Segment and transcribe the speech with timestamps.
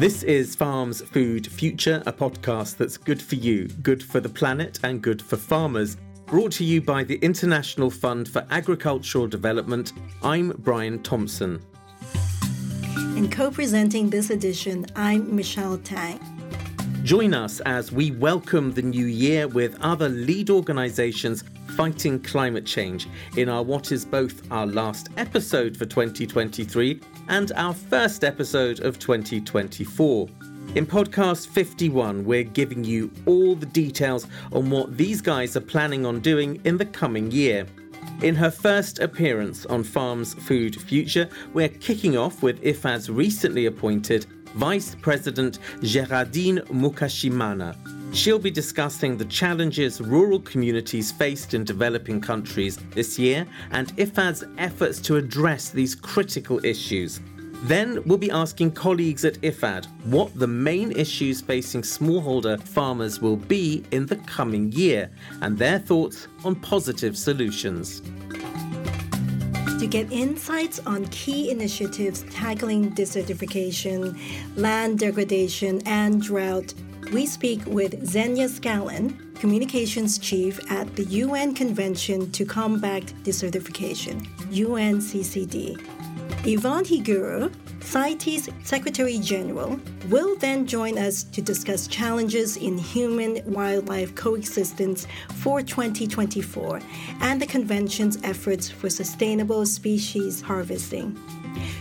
[0.00, 4.78] This is Farms Food Future, a podcast that's good for you, good for the planet,
[4.82, 5.98] and good for farmers.
[6.24, 9.92] Brought to you by the International Fund for Agricultural Development.
[10.22, 11.60] I'm Brian Thompson.
[12.94, 16.39] And co presenting this edition, I'm Michelle Tang.
[17.02, 21.42] Join us as we welcome the new year with other lead organisations
[21.74, 23.08] fighting climate change
[23.38, 28.98] in our what is both our last episode for 2023 and our first episode of
[28.98, 30.28] 2024.
[30.74, 36.04] In podcast 51, we're giving you all the details on what these guys are planning
[36.04, 37.66] on doing in the coming year.
[38.22, 44.26] In her first appearance on Farms Food Future, we're kicking off with IFAD's recently appointed
[44.54, 47.76] Vice President Gerardine Mukeshimana.
[48.12, 54.44] She'll be discussing the challenges rural communities faced in developing countries this year and IFAD's
[54.58, 57.20] efforts to address these critical issues.
[57.64, 63.36] Then we'll be asking colleagues at IFAD what the main issues facing smallholder farmers will
[63.36, 65.10] be in the coming year
[65.42, 68.02] and their thoughts on positive solutions.
[69.80, 74.14] To get insights on key initiatives tackling desertification,
[74.54, 76.74] land degradation, and drought,
[77.14, 85.78] we speak with Xenya Scanlon, Communications Chief at the UN Convention to Combat Desertification, UNCCD.
[86.46, 94.14] Ivonne Higuero, CITES Secretary General, will then join us to discuss challenges in human wildlife
[94.14, 96.80] coexistence for 2024
[97.20, 101.18] and the Convention's efforts for sustainable species harvesting.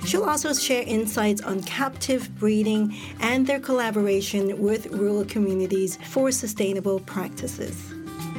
[0.06, 7.00] She'll also share insights on captive breeding and their collaboration with rural communities for sustainable
[7.02, 7.89] practices.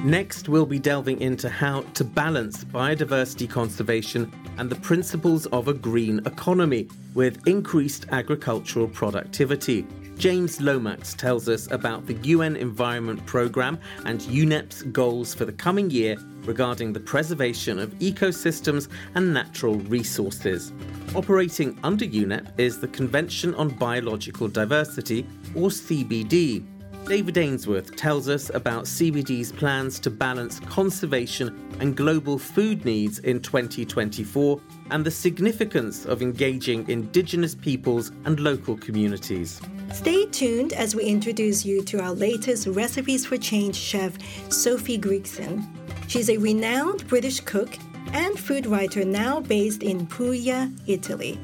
[0.05, 5.75] Next, we'll be delving into how to balance biodiversity conservation and the principles of a
[5.75, 9.87] green economy with increased agricultural productivity.
[10.17, 15.91] James Lomax tells us about the UN Environment Programme and UNEP's goals for the coming
[15.91, 20.73] year regarding the preservation of ecosystems and natural resources.
[21.15, 26.65] Operating under UNEP is the Convention on Biological Diversity, or CBD.
[27.07, 33.41] David Ainsworth tells us about CBD's plans to balance conservation and global food needs in
[33.41, 39.61] 2024 and the significance of engaging Indigenous peoples and local communities.
[39.93, 44.17] Stay tuned as we introduce you to our latest Recipes for Change chef,
[44.53, 45.67] Sophie Grigson.
[46.07, 47.77] She's a renowned British cook
[48.13, 51.41] and food writer now based in Puglia, Italy.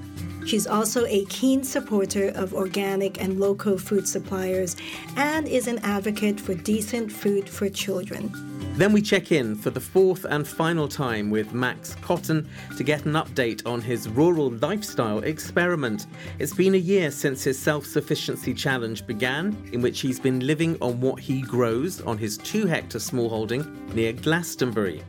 [0.46, 4.76] She's also a keen supporter of organic and local food suppliers
[5.16, 8.30] and is an advocate for decent food for children.
[8.76, 13.06] Then we check in for the fourth and final time with Max Cotton to get
[13.06, 16.06] an update on his rural lifestyle experiment.
[16.38, 20.76] It's been a year since his self sufficiency challenge began, in which he's been living
[20.80, 23.64] on what he grows on his two hectare smallholding
[23.94, 25.02] near Glastonbury.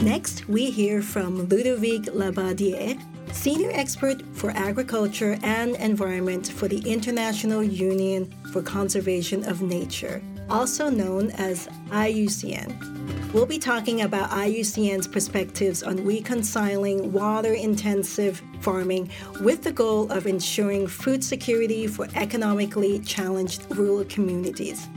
[0.00, 2.98] Next, we hear from Ludovic Larbodière,
[3.32, 10.20] Senior Expert for Agriculture and Environment for the International Union for Conservation of Nature,
[10.50, 13.32] also known as IUCN.
[13.32, 19.08] We'll be talking about IUCN's perspectives on reconciling water intensive farming
[19.40, 24.88] with the goal of ensuring food security for economically challenged rural communities.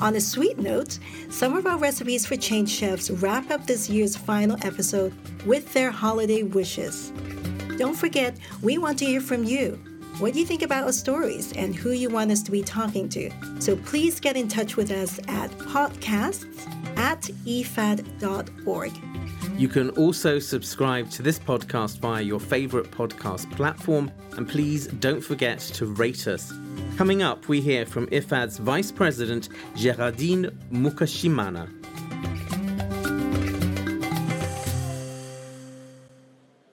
[0.00, 0.98] On a sweet note,
[1.30, 5.12] some of our recipes for change chefs wrap up this year's final episode
[5.44, 7.12] with their holiday wishes.
[7.76, 9.80] Don't forget, we want to hear from you.
[10.18, 13.08] What do you think about our stories and who you want us to be talking
[13.10, 13.30] to?
[13.58, 18.92] So please get in touch with us at podcasts at ifad.org.
[19.58, 25.20] You can also subscribe to this podcast via your favorite podcast platform, and please don't
[25.20, 26.52] forget to rate us.
[26.96, 31.83] Coming up, we hear from IFAD's Vice President Gerardine Mukeshimana.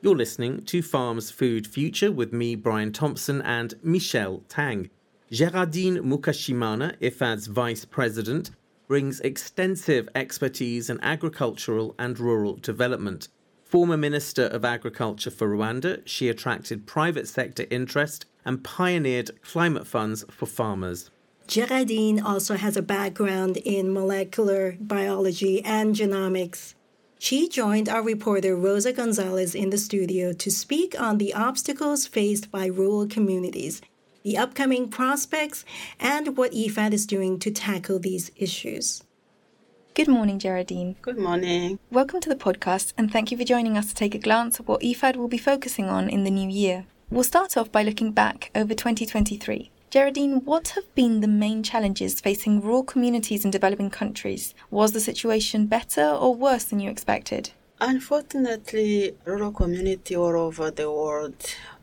[0.04, 4.90] You're listening to Farms Food Future with me, Brian Thompson, and Michelle Tang.
[5.32, 8.50] Gerardine Mukeshimana, IFAD's Vice President,
[8.88, 13.28] brings extensive expertise in agricultural and rural development.
[13.64, 20.26] Former Minister of Agriculture for Rwanda, she attracted private sector interest and pioneered climate funds
[20.32, 21.12] for farmers.
[21.46, 26.74] Gerardine also has a background in molecular biology and genomics.
[27.24, 32.50] She joined our reporter Rosa Gonzalez in the studio to speak on the obstacles faced
[32.50, 33.80] by rural communities,
[34.24, 35.64] the upcoming prospects,
[36.00, 39.04] and what IFAD is doing to tackle these issues.
[39.94, 40.96] Good morning, Geraldine.
[41.04, 41.78] Good morning.
[41.92, 44.68] Welcome to the podcast, and thank you for joining us to take a glance at
[44.68, 46.88] what IFAD will be focusing on in the new year.
[47.12, 49.70] We'll start off by looking back over 2023.
[49.92, 54.56] Geraldine, what have been the main challenges facing rural communities in developing countries?
[54.70, 57.50] Was the situation better or worse than you expected?
[57.82, 61.36] Unfortunately, rural community all over the world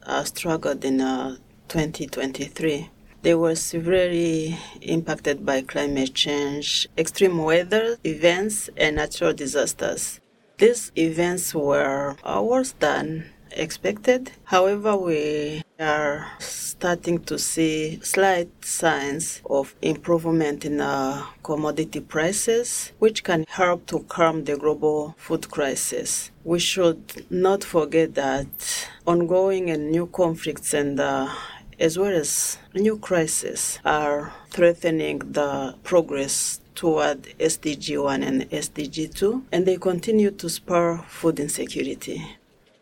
[0.04, 1.36] uh, struggled in uh,
[1.68, 2.88] 2023.
[3.20, 10.18] They were severely impacted by climate change, extreme weather events, and natural disasters.
[10.56, 14.32] These events were uh, worse than expected.
[14.44, 23.24] However, we are starting to see slight signs of improvement in uh, commodity prices, which
[23.24, 26.30] can help to calm the global food crisis.
[26.44, 31.28] We should not forget that ongoing and new conflicts and uh,
[31.80, 39.46] as well as new crises are threatening the progress toward SDG 1 and SDG 2,
[39.50, 42.37] and they continue to spur food insecurity.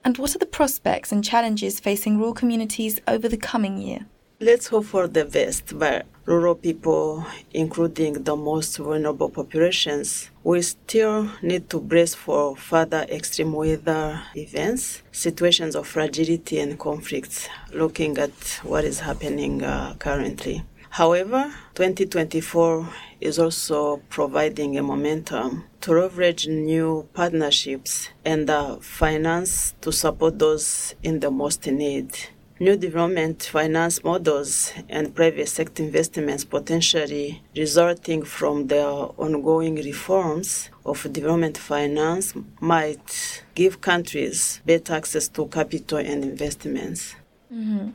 [0.06, 4.06] And what are the prospects and challenges facing rural communities over the coming year?
[4.38, 11.28] Let's hope for the best, but rural people, including the most vulnerable populations, we still
[11.42, 18.60] need to brace for further extreme weather events, situations of fragility and conflicts, looking at
[18.62, 20.62] what is happening uh, currently.
[20.96, 22.88] However, 2024
[23.20, 30.94] is also providing a momentum to leverage new partnerships and uh, finance to support those
[31.02, 32.16] in the most need.
[32.58, 41.12] New development finance models and private sector investments potentially resulting from the ongoing reforms of
[41.12, 47.16] development finance might give countries better access to capital and investments.
[47.52, 47.90] Mm-hmm.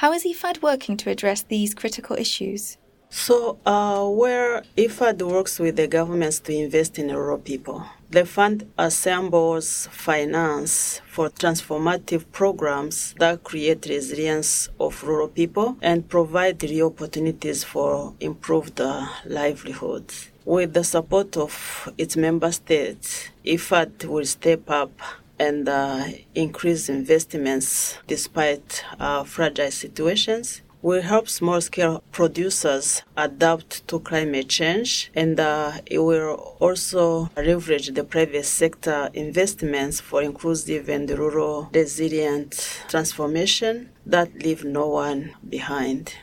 [0.00, 2.78] How is IFAD working to address these critical issues?
[3.10, 8.66] So, uh, where IFAD works with the governments to invest in rural people, the fund
[8.78, 17.62] assembles finance for transformative programs that create resilience of rural people and provide real opportunities
[17.62, 20.30] for improved uh, livelihoods.
[20.46, 24.92] With the support of its member states, IFAD will step up
[25.40, 26.04] and uh,
[26.34, 35.10] increase investments despite uh, fragile situations will help small scale producers adapt to climate change
[35.14, 42.82] and uh, it will also leverage the private sector investments for inclusive and rural resilient
[42.88, 46.14] transformation that leave no one behind.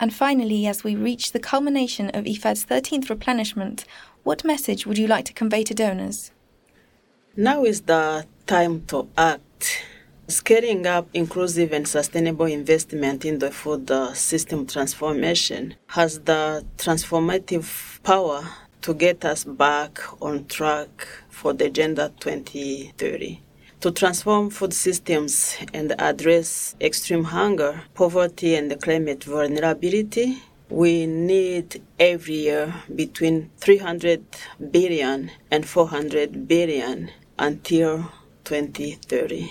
[0.00, 3.84] And finally, as we reach the culmination of IFAD's 13th replenishment,
[4.22, 6.30] what message would you like to convey to donors?
[7.36, 9.84] Now is the time to act.
[10.26, 18.02] Scaling up inclusive and sustainable investment in the food uh, system transformation has the transformative
[18.02, 18.42] power
[18.82, 23.40] to get us back on track for the Agenda 2030.
[23.82, 32.34] To transform food systems and address extreme hunger, poverty, and climate vulnerability, we need every
[32.34, 34.24] year between 300
[34.72, 38.10] billion and 400 billion until
[38.50, 39.48] 2030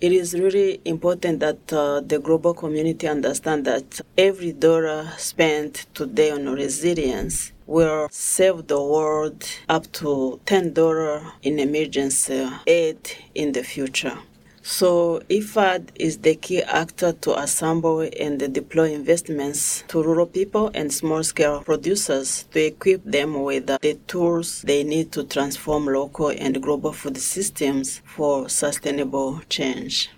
[0.00, 6.30] it is really important that uh, the global community understand that every dollar spent today
[6.30, 12.98] on resilience will save the world up to $10 in emergency aid
[13.34, 14.18] in the future.
[14.68, 20.92] So IFAD is the key actor to assemble and deploy investments to rural people and
[20.92, 26.92] small-scale producers to equip them with the tools they need to transform local and global
[26.92, 30.10] food systems for sustainable change.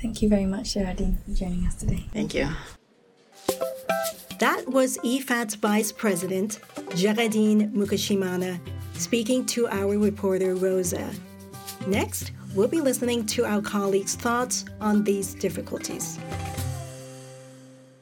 [0.00, 2.04] Thank you very much, Geraldine, for joining us today.
[2.12, 2.50] Thank you.
[4.38, 6.60] That was IFAD's Vice President,
[6.94, 8.60] Geraldine Mukeshimana,
[8.94, 11.10] speaking to our reporter Rosa.
[11.88, 16.18] Next, we'll be listening to our colleagues' thoughts on these difficulties.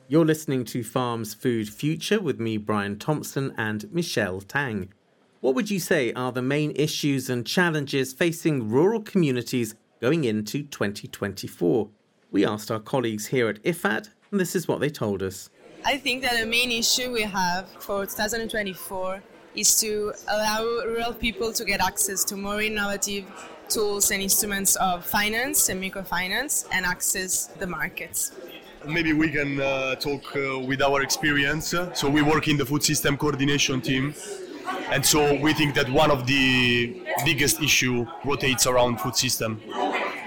[0.09, 4.93] You're listening to Farm's Food Future with me, Brian Thompson, and Michelle Tang.
[5.41, 10.65] What would you say are the main issues and challenges facing rural communities going into
[10.65, 11.89] 2024?
[12.33, 15.49] We asked our colleagues here at IFAD, and this is what they told us.
[15.85, 19.23] I think that the main issue we have for 2024
[19.55, 23.25] is to allow rural people to get access to more innovative
[23.71, 28.33] tools and instruments of finance and microfinance and access the markets.
[28.87, 31.75] Maybe we can uh, talk uh, with our experience.
[31.95, 34.15] So we work in the food system coordination team.
[34.91, 39.61] And so we think that one of the biggest issue rotates around food system.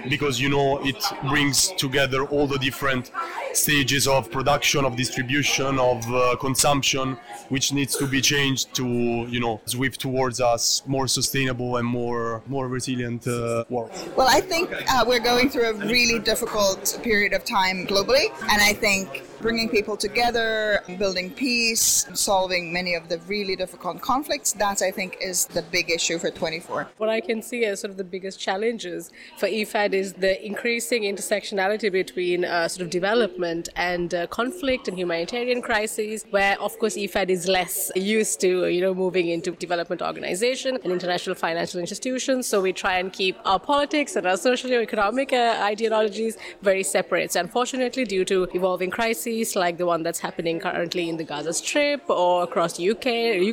[0.08, 3.10] Because you know it brings together all the different
[3.52, 7.16] stages of production, of distribution, of uh, consumption,
[7.48, 8.86] which needs to be changed to
[9.28, 13.90] you know swift towards us more sustainable and more more resilient uh, world.
[14.16, 18.60] Well, I think uh, we're going through a really difficult period of time globally, and
[18.62, 24.54] I think bringing people together, building peace, solving many of the really difficult conflicts.
[24.54, 26.88] That I think is the big issue for 24.
[26.96, 31.02] What I can see as sort of the biggest challenges for IFAD is the increasing
[31.02, 36.96] intersectionality between uh, sort of development and uh, conflict and humanitarian crises, where of course
[36.96, 42.46] IFAD is less used to, you know, moving into development organization and international financial institutions.
[42.46, 47.32] So we try and keep our politics and our socio-economic uh, ideologies very separate.
[47.32, 51.52] So unfortunately, due to evolving crises, like the one that's happening currently in the Gaza
[51.52, 53.06] Strip or across UK,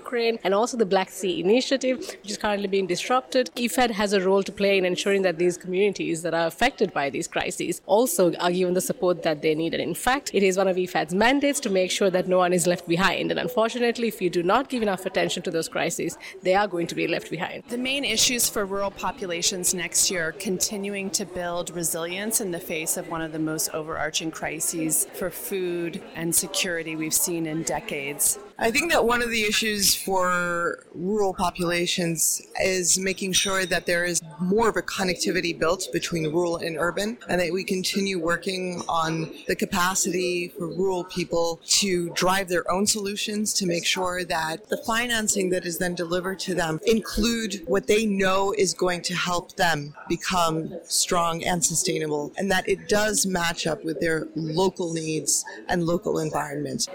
[0.03, 3.50] Ukraine, and also the Black Sea Initiative, which is currently being disrupted.
[3.55, 7.09] IFAD has a role to play in ensuring that these communities that are affected by
[7.09, 9.73] these crises also are given the support that they need.
[9.73, 12.53] And in fact, it is one of IFAD's mandates to make sure that no one
[12.53, 13.31] is left behind.
[13.31, 16.88] And unfortunately, if you do not give enough attention to those crises, they are going
[16.88, 17.63] to be left behind.
[17.69, 22.59] The main issues for rural populations next year are continuing to build resilience in the
[22.59, 27.45] face of one of the most overarching crises for food food and security we've seen
[27.45, 28.39] in decades.
[28.61, 34.05] I think that one of the issues for rural populations is making sure that there
[34.05, 38.83] is more of a connectivity built between rural and urban, and that we continue working
[38.87, 44.69] on the capacity for rural people to drive their own solutions to make sure that
[44.69, 49.15] the financing that is then delivered to them include what they know is going to
[49.15, 54.93] help them become strong and sustainable, and that it does match up with their local
[54.93, 56.87] needs and local environment.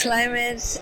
[0.00, 0.81] Climate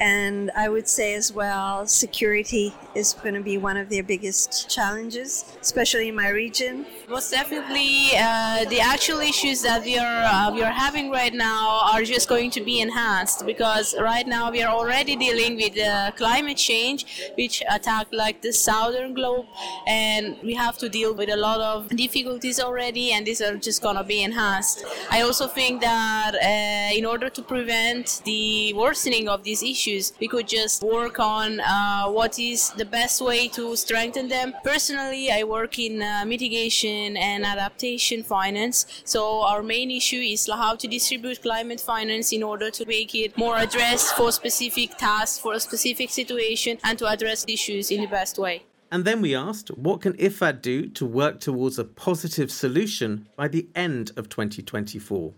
[0.00, 4.70] and I would say as well, security is going to be one of their biggest
[4.70, 6.86] challenges, especially in my region.
[7.08, 11.82] Most definitely, uh, the actual issues that we are uh, we are having right now
[11.92, 16.10] are just going to be enhanced because right now we are already dealing with uh,
[16.16, 19.46] climate change, which attacked like the southern globe,
[19.86, 23.82] and we have to deal with a lot of difficulties already, and these are just
[23.82, 24.84] gonna be enhanced.
[25.10, 30.12] I also think that uh, in order to prevent the worsening of these issues issues,
[30.20, 34.54] we could just work on uh, what is the best way to strengthen them.
[34.64, 40.76] Personally, I work in uh, mitigation and adaptation finance, so our main issue is how
[40.76, 45.54] to distribute climate finance in order to make it more addressed for specific tasks, for
[45.54, 48.62] a specific situation, and to address issues in the best way.
[48.92, 53.46] And then we asked, what can IFAD do to work towards a positive solution by
[53.46, 55.32] the end of 2024?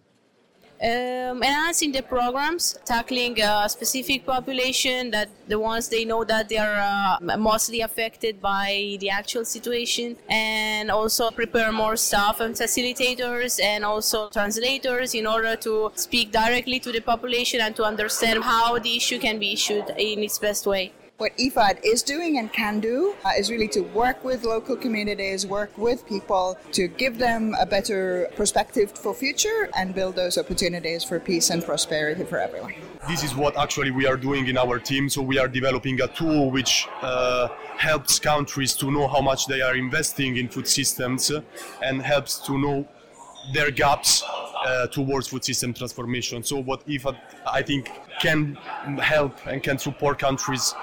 [0.83, 6.59] Um, enhancing the programs, tackling a specific population that the ones they know that they
[6.59, 13.63] are uh, mostly affected by the actual situation, and also prepare more staff and facilitators
[13.63, 18.79] and also translators in order to speak directly to the population and to understand how
[18.79, 22.81] the issue can be issued in its best way what IFAD is doing and can
[22.81, 27.55] do uh, is really to work with local communities, work with people to give them
[27.61, 32.75] a better perspective for future and build those opportunities for peace and prosperity for everyone.
[33.07, 35.09] This is what actually we are doing in our team.
[35.09, 39.61] So we are developing a tool which uh, helps countries to know how much they
[39.61, 41.31] are investing in food systems
[41.85, 42.89] and helps to know
[43.53, 44.25] their gaps
[44.67, 46.43] uh, towards food system transformation.
[46.43, 48.55] So what IFAD I think can
[49.01, 50.75] help and can support countries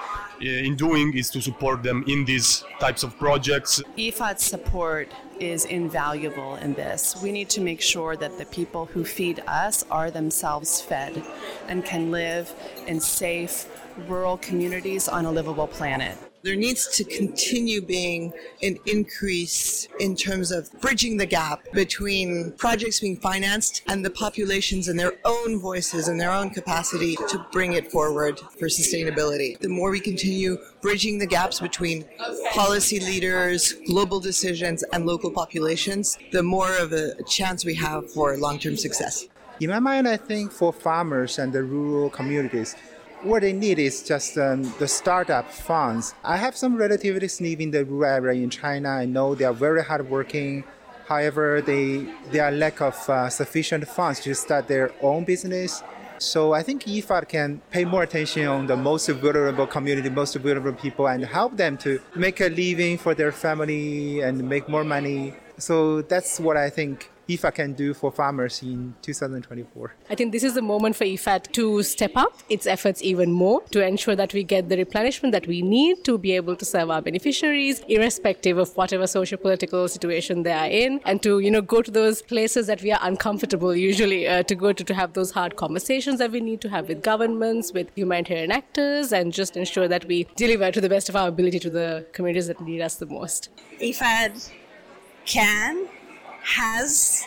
[0.42, 3.82] Uh, in doing is to support them in these types of projects.
[3.98, 7.14] IFAD's support is invaluable in this.
[7.22, 11.22] We need to make sure that the people who feed us are themselves fed
[11.68, 12.50] and can live
[12.86, 13.66] in safe
[14.08, 16.16] rural communities on a livable planet.
[16.42, 18.32] There needs to continue being
[18.62, 24.88] an increase in terms of bridging the gap between projects being financed and the populations
[24.88, 29.58] and their own voices and their own capacity to bring it forward for sustainability.
[29.58, 32.06] The more we continue bridging the gaps between
[32.52, 38.34] policy leaders, global decisions, and local populations, the more of a chance we have for
[38.38, 39.26] long term success.
[39.60, 42.76] In my mind, I think for farmers and the rural communities,
[43.22, 46.14] what they need is just um, the startup funds.
[46.24, 48.88] I have some relatives living in the rural area in China.
[48.88, 50.64] I know they are very hardworking.
[51.06, 55.82] However, they they are lack of uh, sufficient funds to start their own business.
[56.18, 60.74] So I think IFAD can pay more attention on the most vulnerable community, most vulnerable
[60.74, 65.34] people, and help them to make a living for their family and make more money
[65.60, 69.94] So that's what I think IFAD can do for farmers in 2024.
[70.10, 73.62] I think this is the moment for IFAD to step up its efforts even more
[73.70, 76.90] to ensure that we get the replenishment that we need to be able to serve
[76.90, 81.62] our beneficiaries, irrespective of whatever social political situation they are in, and to you know
[81.62, 85.12] go to those places that we are uncomfortable usually uh, to go to to have
[85.12, 89.56] those hard conversations that we need to have with governments, with humanitarian actors, and just
[89.56, 92.80] ensure that we deliver to the best of our ability to the communities that need
[92.80, 93.50] us the most.
[93.80, 94.50] IFAD
[95.26, 95.88] can
[96.42, 97.24] has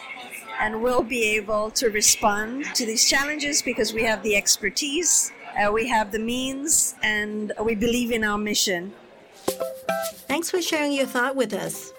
[0.59, 5.71] and will be able to respond to these challenges because we have the expertise, uh,
[5.71, 8.93] we have the means, and we believe in our mission.
[10.27, 11.91] Thanks for sharing your thought with us.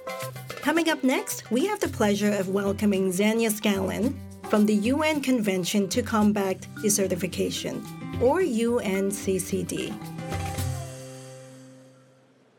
[0.48, 4.18] Coming up next, we have the pleasure of welcoming Xenya Scanlon
[4.48, 7.84] from the UN Convention to Combat Desertification,
[8.22, 9.92] or UNCCD.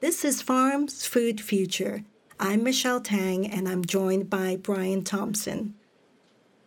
[0.01, 2.03] This is Farms Food Future
[2.47, 5.73] I'm Michelle Tang, and I'm joined by Brian Thompson.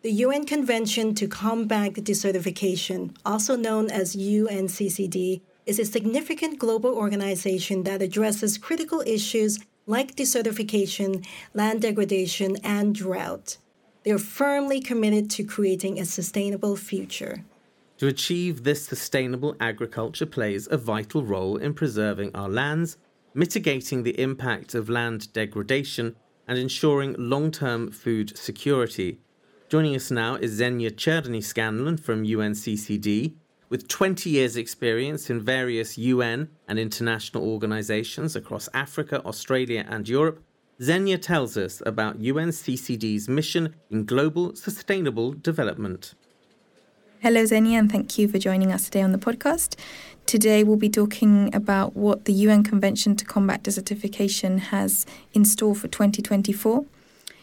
[0.02, 7.85] The UN Convention to Combat Desertification, also known as UNCCD, is a significant global organization
[7.85, 13.58] that addresses critical issues like desertification, land degradation, and drought.
[14.02, 17.44] They're firmly committed to creating a sustainable future.
[17.99, 22.97] To achieve this, sustainable agriculture plays a vital role in preserving our lands
[23.38, 26.16] mitigating the impact of land degradation,
[26.49, 29.21] and ensuring long term food security.
[29.68, 33.35] Joining us now is Xenya Cherny Scanlon from UNCCD.
[33.68, 40.42] With 20 years' experience in various UN and international organizations across Africa, Australia, and Europe,
[40.80, 46.14] Xenya tells us about UNCCD's mission in global sustainable development.
[47.21, 49.75] Hello, Xenya, and thank you for joining us today on the podcast.
[50.28, 55.75] Today, we'll be talking about what the UN Convention to Combat Desertification has in store
[55.75, 56.85] for 2024.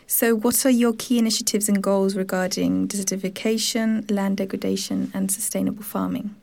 [0.05, 6.35] So, what are your key initiatives and goals regarding desertification, land degradation, and sustainable farming?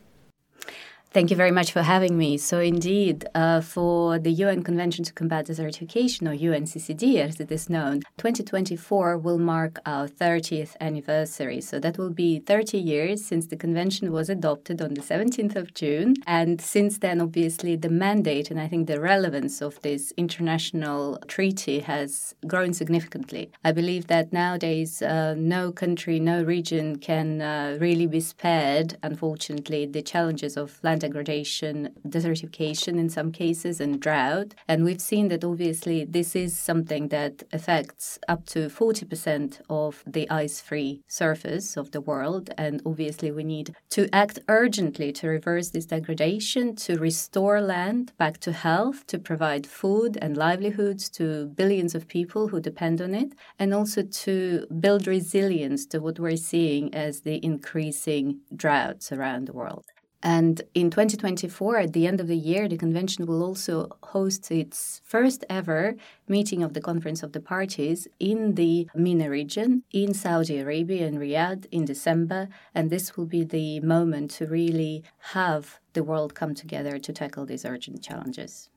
[1.12, 2.38] Thank you very much for having me.
[2.38, 7.68] So, indeed, uh, for the UN Convention to Combat Desertification, or UNCCD as it is
[7.68, 11.60] known, 2024 will mark our 30th anniversary.
[11.60, 15.74] So, that will be 30 years since the convention was adopted on the 17th of
[15.74, 16.14] June.
[16.26, 21.80] And since then, obviously, the mandate and I think the relevance of this international treaty
[21.80, 23.50] has grown significantly.
[23.62, 29.84] I believe that nowadays, uh, no country, no region can uh, really be spared, unfortunately,
[29.84, 31.74] the challenges of land degradation,
[32.16, 34.54] desertification in some cases, and drought.
[34.68, 40.24] And we've seen that obviously this is something that affects up to 40% of the
[40.30, 42.44] ice free surface of the world.
[42.56, 48.38] And obviously, we need to act urgently to reverse this degradation, to restore land back
[48.46, 51.24] to health, to provide food and livelihoods to
[51.60, 56.36] billions of people who depend on it, and also to build resilience to what we're
[56.52, 59.86] seeing as the increasing droughts around the world.
[60.22, 65.00] And in 2024, at the end of the year, the convention will also host its
[65.04, 65.96] first ever
[66.28, 71.18] meeting of the Conference of the Parties in the MENA region in Saudi Arabia in
[71.18, 72.48] Riyadh in December.
[72.74, 77.44] And this will be the moment to really have the world come together to tackle
[77.44, 78.68] these urgent challenges.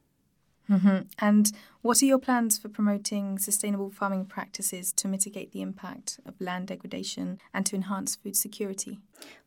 [0.70, 0.98] Mm-hmm.
[1.20, 1.52] And
[1.86, 6.68] what are your plans for promoting sustainable farming practices to mitigate the impact of land
[6.68, 8.98] degradation and to enhance food security?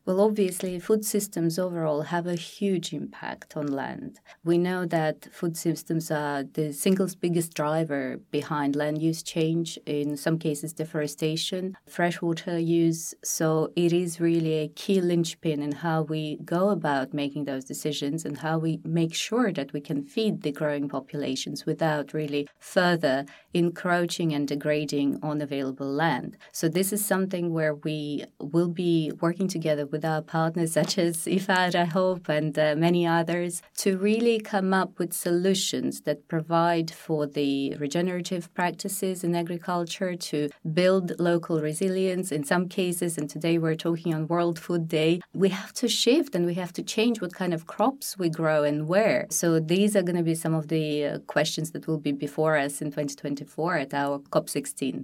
[0.05, 4.19] Well, obviously, food systems overall have a huge impact on land.
[4.43, 10.17] We know that food systems are the single biggest driver behind land use change, in
[10.17, 13.13] some cases, deforestation, freshwater use.
[13.23, 18.25] So, it is really a key linchpin in how we go about making those decisions
[18.25, 22.28] and how we make sure that we can feed the growing populations without really
[22.59, 26.37] further encroaching and degrading on available land.
[26.51, 31.17] So, this is something where we will be working together with our partners such as
[31.25, 36.91] IFAD, I hope, and uh, many others to really come up with solutions that provide
[36.91, 43.17] for the regenerative practices in agriculture to build local resilience in some cases.
[43.17, 45.21] And today we're talking on World Food Day.
[45.33, 48.63] We have to shift and we have to change what kind of crops we grow
[48.63, 49.27] and where.
[49.29, 52.57] So these are going to be some of the uh, questions that will be before
[52.57, 55.03] us in 2024 at our COP16.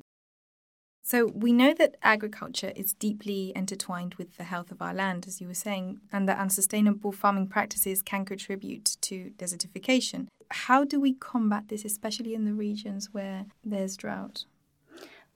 [1.07, 5.39] So, we know that agriculture is deeply intertwined with the health of our land, as
[5.39, 10.25] you were saying, and that unsustainable farming practices can contribute to desertification.
[10.49, 14.45] How do we combat this, especially in the regions where there's drought?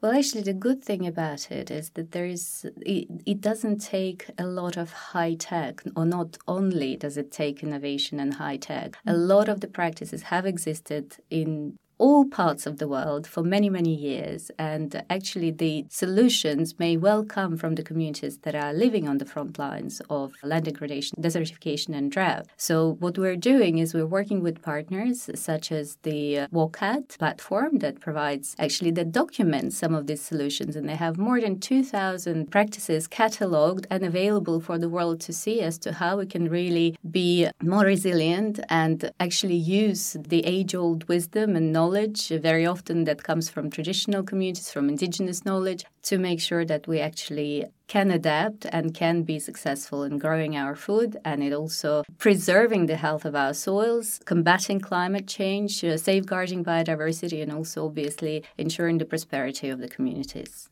[0.02, 4.30] Well, actually, the good thing about it is that there is it, it doesn't take
[4.38, 8.98] a lot of high tech, or not only does it take innovation and high tech.
[9.06, 9.28] A mm.
[9.28, 13.94] lot of the practices have existed in all parts of the world for many, many
[13.94, 14.50] years.
[14.58, 19.26] And actually, the solutions may well come from the communities that are living on the
[19.26, 22.48] front lines of land degradation, desertification, and drought.
[22.58, 28.00] So, what we're doing is we're working with partners such as the WOCAT platform that
[28.00, 30.76] provides actually that documents some of these solutions.
[30.76, 35.62] And they have more than 2,000 practices cataloged and available for the world to see
[35.62, 41.08] as to how we can really be more resilient and actually use the age old
[41.10, 46.40] wisdom and knowledge, very often that comes from traditional communities, from indigenous knowledge, to make
[46.40, 51.44] sure that we actually can adapt and can be successful in growing our food and
[51.44, 57.52] it also preserving the health of our soils, combating climate change, uh, safeguarding biodiversity, and
[57.52, 60.70] also obviously ensuring the prosperity of the communities.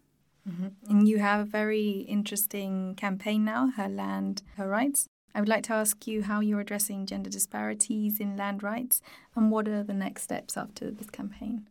[0.48, 0.68] Mm-hmm.
[0.90, 5.08] And you have a very interesting campaign now, Her Land, Her Rights.
[5.38, 9.04] I would like to ask you how you're addressing gender disparities in land rights
[9.36, 11.68] and what are the next steps after this campaign?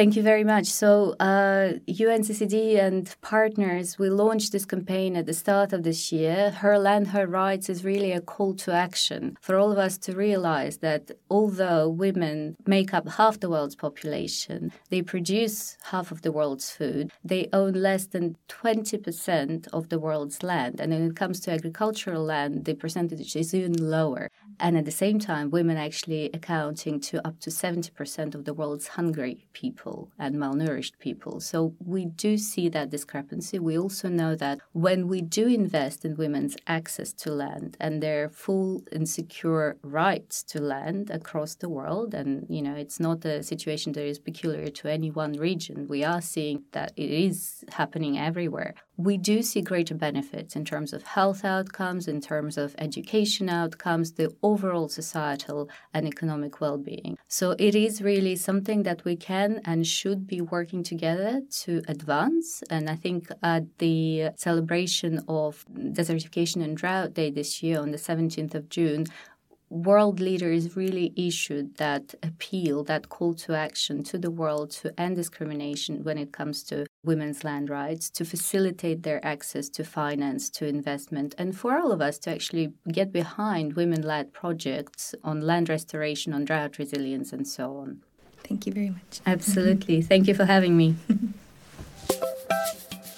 [0.00, 0.64] Thank you very much.
[0.64, 6.52] So, uh, UNCCD and partners, we launched this campaign at the start of this year.
[6.52, 10.16] Her Land, Her Rights is really a call to action for all of us to
[10.16, 16.32] realize that although women make up half the world's population, they produce half of the
[16.32, 20.80] world's food, they own less than 20% of the world's land.
[20.80, 24.30] And when it comes to agricultural land, the percentage is even lower.
[24.60, 28.88] And at the same time, women actually accounting to up to 70% of the world's
[28.88, 31.40] hungry people and malnourished people.
[31.40, 33.58] So we do see that discrepancy.
[33.58, 38.28] We also know that when we do invest in women's access to land and their
[38.28, 43.42] full and secure rights to land across the world, and you know, it's not a
[43.42, 45.88] situation that is peculiar to any one region.
[45.88, 50.92] We are seeing that it is happening everywhere we do see greater benefits in terms
[50.92, 57.12] of health outcomes, in terms of education outcomes, the overall societal and economic well being.
[57.28, 62.62] So it is really something that we can and should be working together to advance.
[62.74, 65.64] And I think at the celebration of
[65.98, 69.06] Desertification and Drought Day this year on the 17th of June,
[69.70, 75.14] world leaders really issued that appeal, that call to action to the world to end
[75.16, 80.66] discrimination when it comes to women's land rights, to facilitate their access to finance, to
[80.66, 85.68] investment, and for all of us to actually get behind women led projects on land
[85.68, 88.02] restoration, on drought resilience, and so on.
[88.44, 89.20] Thank you very much.
[89.26, 90.02] Absolutely.
[90.02, 90.96] Thank you for having me.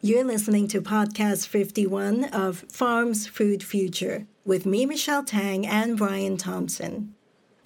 [0.00, 6.36] You're listening to podcast 51 of Farms Food Future with me, Michelle Tang, and Brian
[6.36, 7.14] Thompson.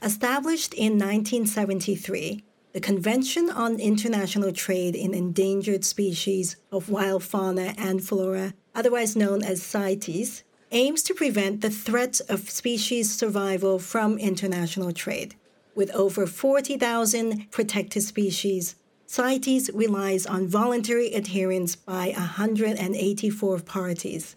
[0.02, 2.44] Established in 1973,
[2.76, 9.42] the Convention on International Trade in Endangered Species of Wild Fauna and Flora, otherwise known
[9.42, 15.36] as CITES, aims to prevent the threat of species survival from international trade.
[15.74, 18.74] With over 40,000 protected species,
[19.06, 24.36] CITES relies on voluntary adherence by 184 parties.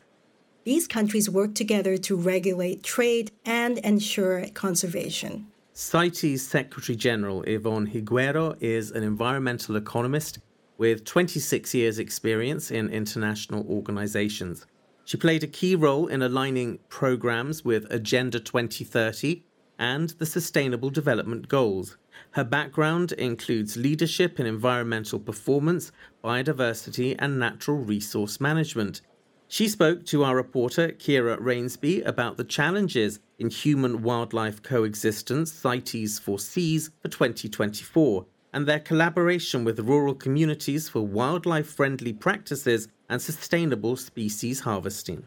[0.64, 5.49] These countries work together to regulate trade and ensure conservation.
[5.82, 10.40] CITES Secretary General Ivonne Higuero is an environmental economist
[10.78, 14.66] with 26 years' experience in international organizations.
[15.06, 19.46] She played a key role in aligning programs with Agenda 2030
[19.80, 21.96] and the Sustainable Development Goals.
[22.32, 29.00] Her background includes leadership in environmental performance, biodiversity, and natural resource management.
[29.52, 36.20] She spoke to our reporter, Kira Rainsby, about the challenges in human wildlife coexistence CITES
[36.20, 43.96] foresees for 2024 and their collaboration with rural communities for wildlife friendly practices and sustainable
[43.96, 45.24] species harvesting.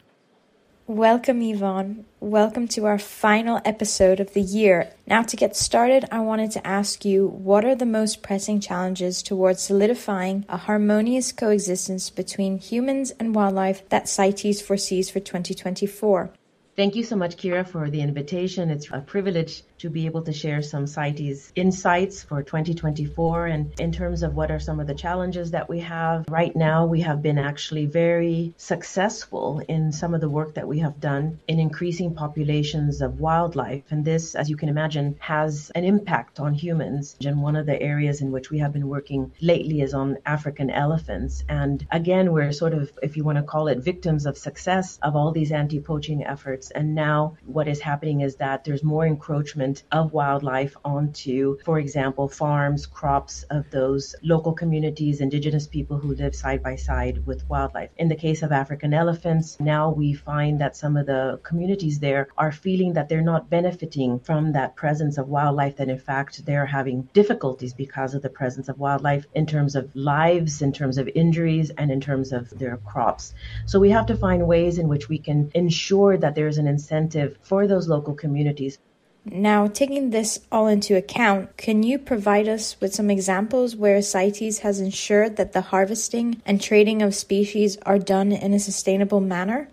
[0.92, 2.04] Welcome, Ivonne.
[2.20, 4.92] Welcome to our final episode of the year.
[5.06, 9.22] Now, to get started, I wanted to ask you what are the most pressing challenges
[9.22, 16.30] towards solidifying a harmonious coexistence between humans and wildlife that CITES foresees for 2024?
[16.76, 18.68] Thank you so much, Kira, for the invitation.
[18.68, 23.46] It's a privilege to be able to share some CITES insights for 2024.
[23.46, 26.86] And in terms of what are some of the challenges that we have, right now
[26.86, 31.40] we have been actually very successful in some of the work that we have done
[31.48, 33.82] in increasing populations of wildlife.
[33.90, 37.16] And this, as you can imagine, has an impact on humans.
[37.26, 40.70] And one of the areas in which we have been working lately is on African
[40.70, 41.42] elephants.
[41.48, 45.16] And again, we're sort of, if you want to call it, victims of success of
[45.16, 46.70] all these anti poaching efforts.
[46.70, 52.28] And now what is happening is that there's more encroachment of wildlife onto, for example,
[52.28, 57.90] farms, crops of those local communities, indigenous people who live side by side with wildlife.
[57.96, 62.28] In the case of African elephants, now we find that some of the communities there
[62.36, 66.66] are feeling that they're not benefiting from that presence of wildlife, that in fact they're
[66.66, 71.08] having difficulties because of the presence of wildlife in terms of lives, in terms of
[71.14, 73.34] injuries, and in terms of their crops.
[73.66, 77.38] So we have to find ways in which we can ensure that there's an incentive
[77.42, 78.78] for those local communities
[79.24, 84.60] now, taking this all into account, can you provide us with some examples where CITES
[84.60, 89.68] has ensured that the harvesting and trading of species are done in a sustainable manner?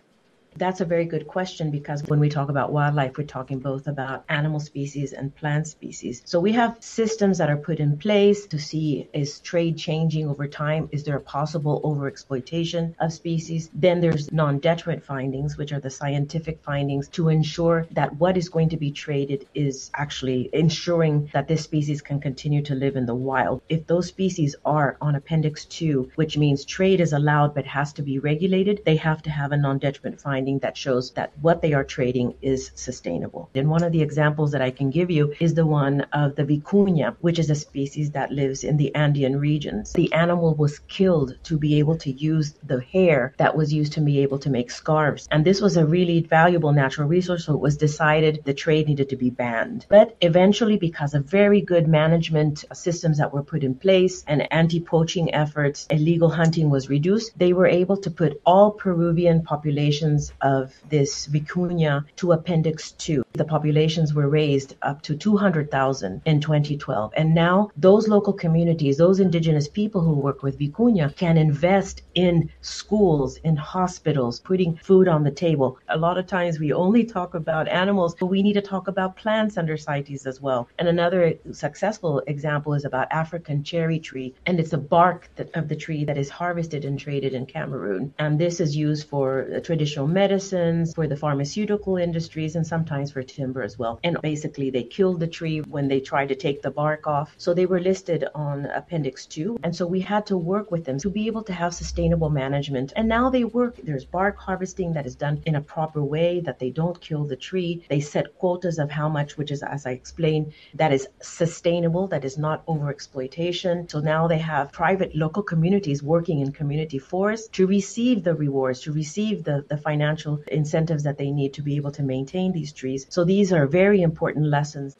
[0.59, 4.25] That's a very good question because when we talk about wildlife, we're talking both about
[4.27, 6.21] animal species and plant species.
[6.25, 10.47] So we have systems that are put in place to see is trade changing over
[10.49, 10.89] time?
[10.91, 13.69] Is there a possible overexploitation of species?
[13.73, 18.49] Then there's non detriment findings, which are the scientific findings to ensure that what is
[18.49, 23.05] going to be traded is actually ensuring that this species can continue to live in
[23.05, 23.61] the wild.
[23.69, 28.01] If those species are on Appendix 2, which means trade is allowed but has to
[28.01, 31.62] be regulated, they have to have a non detriment finding finding that shows that what
[31.62, 33.49] they are trading is sustainable.
[33.55, 36.43] And one of the examples that I can give you is the one of the
[36.43, 39.93] vicuña, which is a species that lives in the Andean regions.
[39.93, 44.01] The animal was killed to be able to use the hair that was used to
[44.01, 45.27] be able to make scarves.
[45.31, 49.09] And this was a really valuable natural resource, so it was decided the trade needed
[49.09, 49.85] to be banned.
[49.89, 54.79] But eventually, because of very good management systems that were put in place and anti
[54.79, 60.73] poaching efforts, illegal hunting was reduced, they were able to put all Peruvian populations of
[60.89, 63.23] this vicuña to Appendix 2.
[63.34, 67.13] The populations were raised up to 200,000 in 2012.
[67.15, 72.49] And now those local communities, those indigenous people who work with vicuña can invest in
[72.62, 75.78] schools, in hospitals, putting food on the table.
[75.89, 79.15] A lot of times we only talk about animals, but we need to talk about
[79.15, 80.67] plants under CITES as well.
[80.78, 85.67] And another successful example is about African cherry tree, and it's a bark that, of
[85.67, 88.13] the tree that is harvested and traded in Cameroon.
[88.17, 93.62] And this is used for traditional medicines, for the pharmaceutical industries, and sometimes for timber
[93.69, 93.93] as well.
[94.03, 97.27] And basically, they killed the tree when they tried to take the bark off.
[97.38, 99.60] So they were listed on Appendix 2.
[99.63, 102.91] And so we had to work with them to be able to have sustainable management.
[102.97, 106.60] And now they work, there's bark harvesting that is done in a proper way, that
[106.60, 107.71] they don't kill the tree.
[107.88, 112.25] They set quotas of how much, which is, as I explained, that is sustainable, that
[112.25, 113.89] is not overexploitation.
[113.89, 118.82] So now they have private local communities working in community forests to receive the rewards,
[118.82, 122.51] to receive the, the financial financial incentives that they need to be able to maintain
[122.51, 123.05] these trees.
[123.09, 124.95] So these are very important lessons.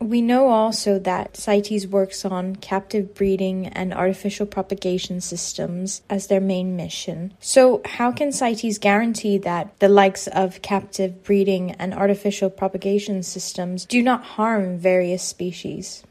[0.00, 6.40] We know also that CITES works on captive breeding and artificial propagation systems as their
[6.40, 7.34] main mission.
[7.38, 13.86] So, how can CITES guarantee that the likes of captive breeding and artificial propagation systems
[13.86, 16.02] do not harm various species?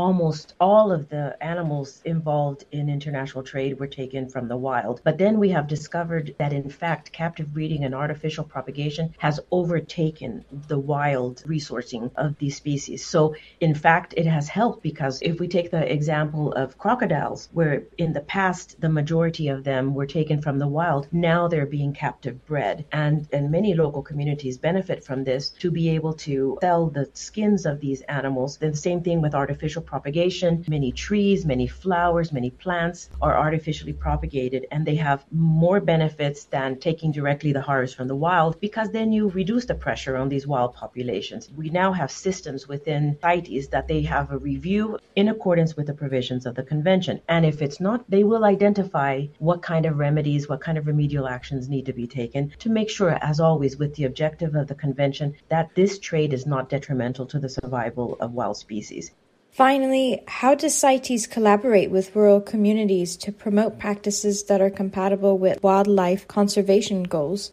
[0.00, 4.98] Almost all of the animals involved in international trade were taken from the wild.
[5.04, 10.42] But then we have discovered that, in fact, captive breeding and artificial propagation has overtaken
[10.68, 13.04] the wild resourcing of these species.
[13.04, 17.82] So, in fact, it has helped because if we take the example of crocodiles, where
[17.98, 21.92] in the past the majority of them were taken from the wild, now they're being
[21.92, 22.86] captive bred.
[22.90, 27.66] And, and many local communities benefit from this to be able to sell the skins
[27.66, 28.56] of these animals.
[28.56, 30.64] The same thing with artificial propagation.
[30.68, 36.78] Many trees, many flowers, many plants are artificially propagated and they have more benefits than
[36.78, 40.46] taking directly the harvest from the wild because then you reduce the pressure on these
[40.46, 41.50] wild populations.
[41.56, 46.00] We now have systems within CITES that they have a review in accordance with the
[46.02, 47.20] provisions of the convention.
[47.28, 51.26] And if it's not, they will identify what kind of remedies, what kind of remedial
[51.26, 54.74] actions need to be taken to make sure, as always, with the objective of the
[54.76, 59.10] convention, that this trade is not detrimental to the survival of wild species.
[59.52, 65.60] Finally, how does CITES collaborate with rural communities to promote practices that are compatible with
[65.62, 67.52] wildlife conservation goals?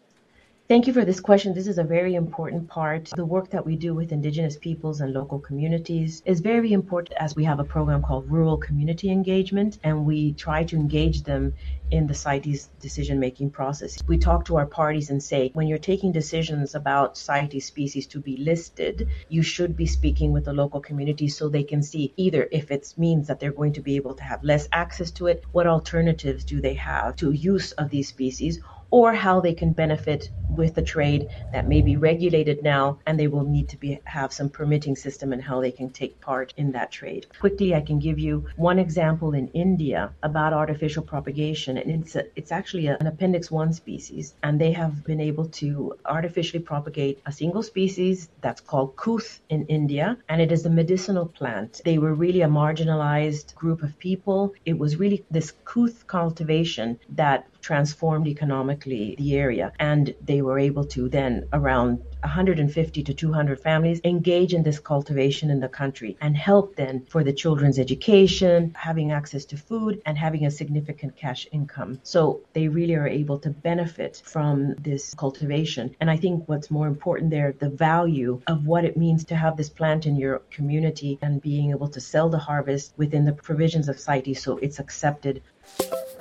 [0.68, 1.54] Thank you for this question.
[1.54, 3.06] This is a very important part.
[3.16, 7.34] The work that we do with Indigenous peoples and local communities is very important as
[7.34, 11.54] we have a program called Rural Community Engagement, and we try to engage them
[11.90, 13.98] in the CITES decision making process.
[14.06, 18.20] We talk to our parties and say, when you're taking decisions about CITES species to
[18.20, 22.48] be listed, you should be speaking with the local community so they can see either
[22.50, 25.44] if it means that they're going to be able to have less access to it,
[25.52, 30.30] what alternatives do they have to use of these species, or how they can benefit
[30.50, 34.32] with the trade that may be regulated now and they will need to be have
[34.32, 37.26] some permitting system and how they can take part in that trade.
[37.38, 42.24] Quickly I can give you one example in India about artificial propagation and it's a,
[42.36, 47.32] it's actually an appendix 1 species and they have been able to artificially propagate a
[47.32, 51.80] single species that's called kuth in India and it is a medicinal plant.
[51.84, 54.54] They were really a marginalized group of people.
[54.64, 59.72] It was really this kuth cultivation that transformed economically the area.
[59.78, 65.50] And they were able to then, around 150 to 200 families, engage in this cultivation
[65.50, 70.18] in the country and help then for the children's education, having access to food, and
[70.18, 72.00] having a significant cash income.
[72.02, 75.94] So they really are able to benefit from this cultivation.
[76.00, 79.56] And I think what's more important there, the value of what it means to have
[79.56, 83.88] this plant in your community and being able to sell the harvest within the provisions
[83.88, 85.42] of CITES so it's accepted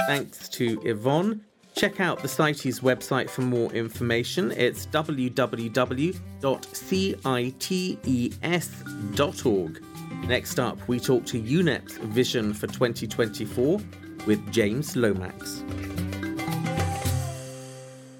[0.05, 1.41] Thanks to Ivonne.
[1.75, 4.51] Check out the CITES website for more information.
[4.51, 5.43] It's www.cites.org.
[10.27, 13.79] Next up, we talk to UNEP's vision for 2024
[14.25, 15.63] with James Lomax.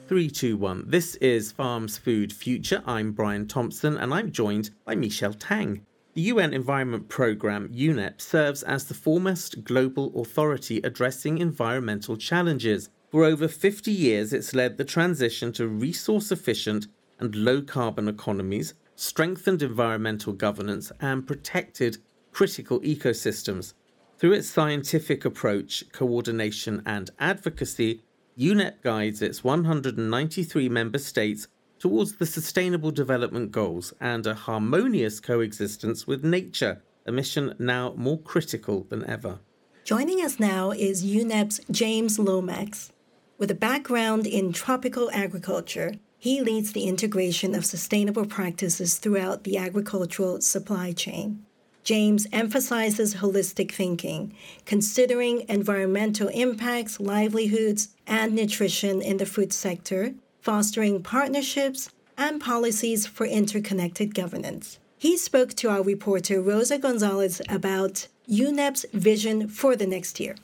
[0.07, 0.85] 321.
[0.87, 2.83] This is Farms Food Future.
[2.85, 5.86] I'm Brian Thompson and I'm joined by Michelle Tang.
[6.17, 12.89] The UN Environment Programme, UNEP, serves as the foremost global authority addressing environmental challenges.
[13.11, 16.87] For over 50 years, it's led the transition to resource efficient
[17.19, 21.99] and low carbon economies, strengthened environmental governance, and protected
[22.31, 23.75] critical ecosystems.
[24.17, 28.01] Through its scientific approach, coordination, and advocacy,
[28.35, 31.47] UNEP guides its 193 member states
[31.79, 38.19] towards the Sustainable Development Goals and a harmonious coexistence with nature, a mission now more
[38.19, 39.39] critical than ever.
[39.83, 42.91] Joining us now is UNEP's James Lomax.
[43.37, 49.57] With a background in tropical agriculture, he leads the integration of sustainable practices throughout the
[49.57, 51.45] agricultural supply chain.
[51.83, 54.35] James emphasizes holistic thinking,
[54.65, 60.13] considering environmental impacts, livelihoods, and nutrition in the food sector
[60.47, 64.79] fostering partnerships and policies for interconnected governance.
[64.97, 70.37] He spoke to our reporter Rosa Gonzalez about UNEP's vision for the next year.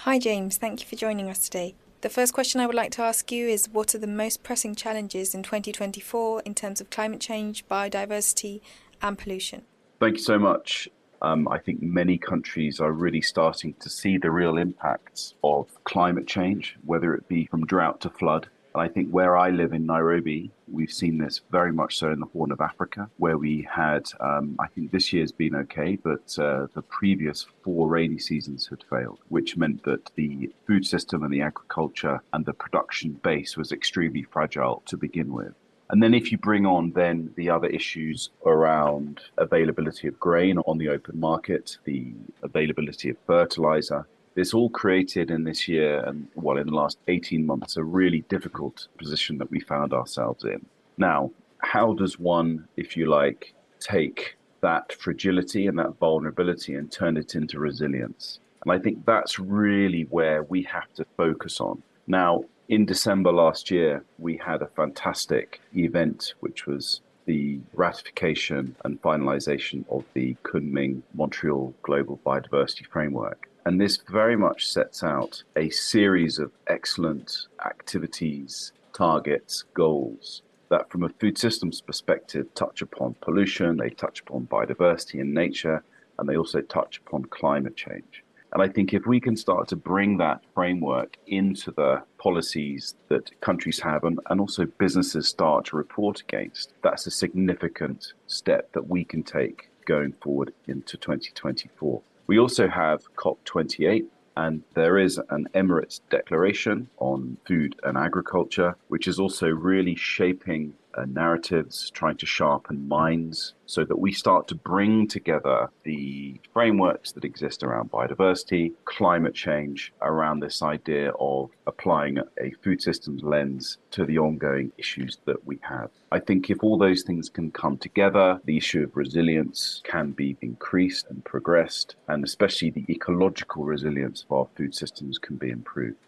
[0.00, 0.58] Hi, James.
[0.58, 1.74] Thank you for joining us today.
[2.02, 4.74] The first question I would like to ask you is What are the most pressing
[4.74, 8.60] challenges in 2024 in terms of climate change, biodiversity,
[9.00, 9.62] and pollution?
[10.00, 10.86] Thank you so much.
[11.22, 16.26] Um, I think many countries are really starting to see the real impacts of climate
[16.26, 19.86] change, whether it be from drought to flood, and I think where I live in
[19.86, 24.06] Nairobi, we've seen this very much so in the Horn of Africa, where we had,
[24.20, 28.84] um, I think this year's been okay, but uh, the previous four rainy seasons had
[28.90, 33.72] failed, which meant that the food system and the agriculture and the production base was
[33.72, 35.54] extremely fragile to begin with.
[35.88, 40.76] And then if you bring on then the other issues around availability of grain on
[40.76, 42.12] the open market, the
[42.42, 44.06] availability of fertilizer,
[44.36, 48.20] this all created in this year and well in the last 18 months a really
[48.28, 50.64] difficult position that we found ourselves in.
[50.98, 57.16] Now how does one if you like take that fragility and that vulnerability and turn
[57.16, 58.38] it into resilience?
[58.62, 61.82] And i think that's really where we have to focus on.
[62.06, 69.02] Now in december last year we had a fantastic event which was the ratification and
[69.02, 73.48] finalization of the Kunming Montreal Global Biodiversity Framework.
[73.66, 81.02] And this very much sets out a series of excellent activities, targets, goals that, from
[81.02, 85.82] a food systems perspective, touch upon pollution, they touch upon biodiversity and nature,
[86.16, 88.22] and they also touch upon climate change.
[88.52, 93.32] And I think if we can start to bring that framework into the policies that
[93.40, 98.88] countries have and, and also businesses start to report against, that's a significant step that
[98.88, 102.00] we can take going forward into 2024.
[102.26, 109.06] We also have COP28, and there is an Emirates Declaration on Food and Agriculture, which
[109.06, 114.54] is also really shaping uh, narratives, trying to sharpen minds so that we start to
[114.54, 122.18] bring together the frameworks that exist around biodiversity, climate change, around this idea of applying
[122.40, 125.90] a food systems lens to the ongoing issues that we have.
[126.12, 130.36] I think if all those things can come together, the issue of resilience can be
[130.40, 135.98] increased and progressed, and especially the ecological resilience of our food systems can be improved.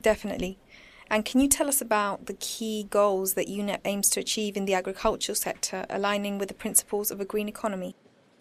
[0.00, 0.58] Definitely.
[1.10, 4.66] And can you tell us about the key goals that UNEP aims to achieve in
[4.66, 7.96] the agricultural sector, aligning with the principles of a green economy?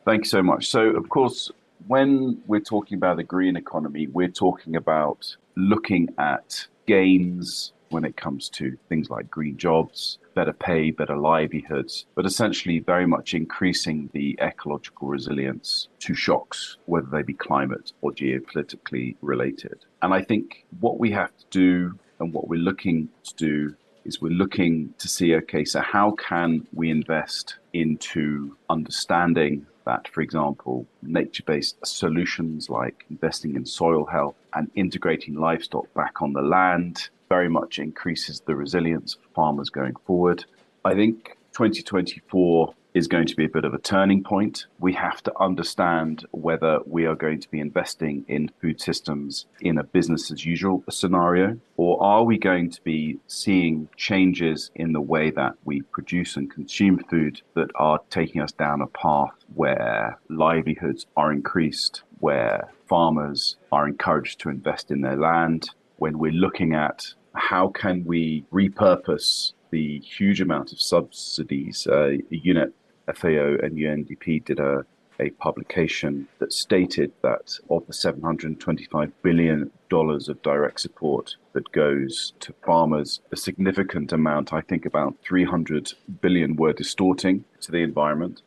[0.06, 0.68] Thank you so much.
[0.68, 1.52] So, of course,
[1.88, 8.18] when we're talking about the green economy, we're talking about looking at gains when it
[8.18, 14.10] comes to things like green jobs, better pay, better livelihoods, but essentially very much increasing
[14.14, 19.86] the ecological resilience to shocks, whether they be climate or geopolitically related.
[20.02, 24.22] And I think what we have to do and what we're looking to do is
[24.22, 30.86] we're looking to see okay, so how can we invest into understanding that, for example,
[31.02, 37.10] nature based solutions like investing in soil health and integrating livestock back on the land
[37.30, 40.46] very much increases the resilience of farmers going forward.
[40.86, 44.66] I think 2024 is going to be a bit of a turning point.
[44.80, 49.78] We have to understand whether we are going to be investing in food systems in
[49.78, 55.02] a business as usual scenario, or are we going to be seeing changes in the
[55.02, 60.18] way that we produce and consume food that are taking us down a path where
[60.30, 66.74] livelihoods are increased, where farmers are encouraged to invest in their land, when we're looking
[66.74, 71.86] at how can we repurpose the huge amount of subsidies.
[71.86, 72.72] Uh, UNEP
[73.14, 74.86] FAO and UNDP did a,
[75.20, 82.54] a publication that stated that of the $725 billion of direct support that goes to
[82.66, 88.42] farmers, a significant amount, I think about 300 billion were distorting to the environment.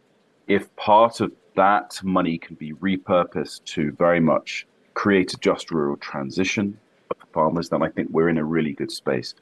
[0.46, 5.96] If part of that money can be repurposed to very much create a just rural
[5.96, 9.34] transition for farmers, then I think we're in a really good space.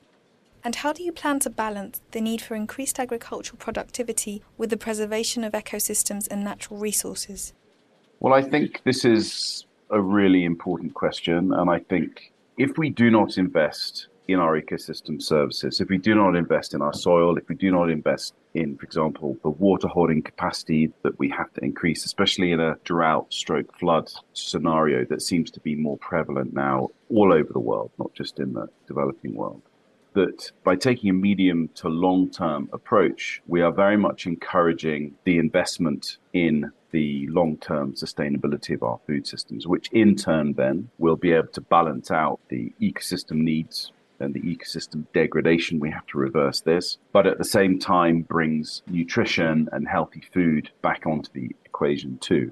[0.69, 4.77] And how do you plan to balance the need for increased agricultural productivity with the
[4.77, 7.55] preservation of ecosystems and natural resources?
[8.21, 11.55] Well, I think this is a really important question.
[11.55, 16.15] And I think if we do not invest in our ecosystem services, if we do
[16.15, 19.89] not invest in our soil, if we do not invest in, for example, the water
[19.89, 25.23] holding capacity that we have to increase, especially in a drought stroke flood scenario that
[25.23, 29.35] seems to be more prevalent now all over the world, not just in the developing
[29.35, 29.63] world
[30.19, 35.39] that by taking a medium to long term approach, we are very much encouraging the
[35.39, 41.15] investment in the long term sustainability of our food systems, which in turn then will
[41.15, 45.79] be able to balance out the ecosystem needs and the ecosystem degradation.
[45.79, 50.71] We have to reverse this, but at the same time brings nutrition and healthy food
[50.83, 52.51] back onto the equation too.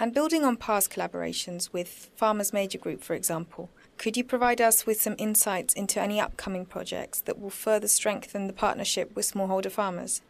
[0.00, 3.68] And building on past collaborations with Farmers Major Group, for example,
[4.00, 8.46] could you provide us with some insights into any upcoming projects that will further strengthen
[8.46, 10.22] the partnership with smallholder farmers?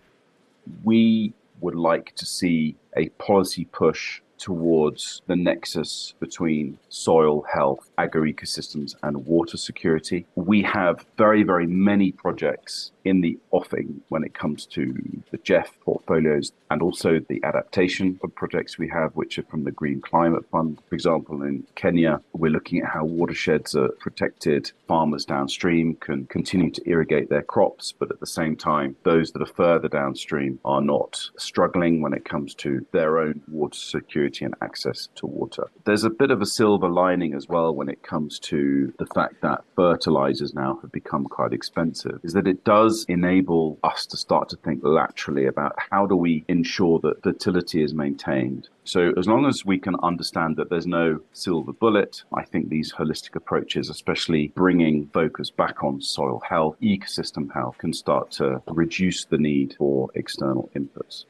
[0.82, 8.96] We would like to see a policy push towards the nexus between soil health, agroecosystems,
[9.02, 10.26] and water security.
[10.34, 14.94] We have very, very many projects in the offing when it comes to
[15.30, 19.70] the GEF portfolios and also the adaptation of projects we have, which are from the
[19.70, 20.78] Green Climate Fund.
[20.88, 24.72] For example, in Kenya, we're looking at how watersheds are protected.
[24.88, 29.42] Farmers downstream can continue to irrigate their crops, but at the same time, those that
[29.42, 34.54] are further downstream are not struggling when it comes to their own water security and
[34.60, 35.70] access to water.
[35.84, 39.40] There's a bit of a silver lining as well when it comes to the fact
[39.42, 44.16] that fertilizers now have become quite expensive, is that it does does enable us to
[44.16, 48.68] start to think laterally about how do we ensure that fertility is maintained.
[48.84, 52.92] So, as long as we can understand that there's no silver bullet, I think these
[52.92, 59.24] holistic approaches, especially bringing focus back on soil health, ecosystem health, can start to reduce
[59.24, 61.26] the need for external inputs.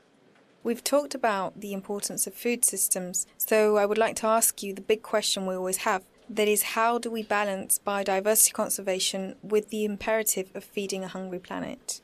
[0.62, 4.74] We've talked about the importance of food systems, so I would like to ask you
[4.74, 9.70] the big question we always have that is, how do we balance biodiversity conservation with
[9.70, 12.02] the imperative of feeding a hungry planet?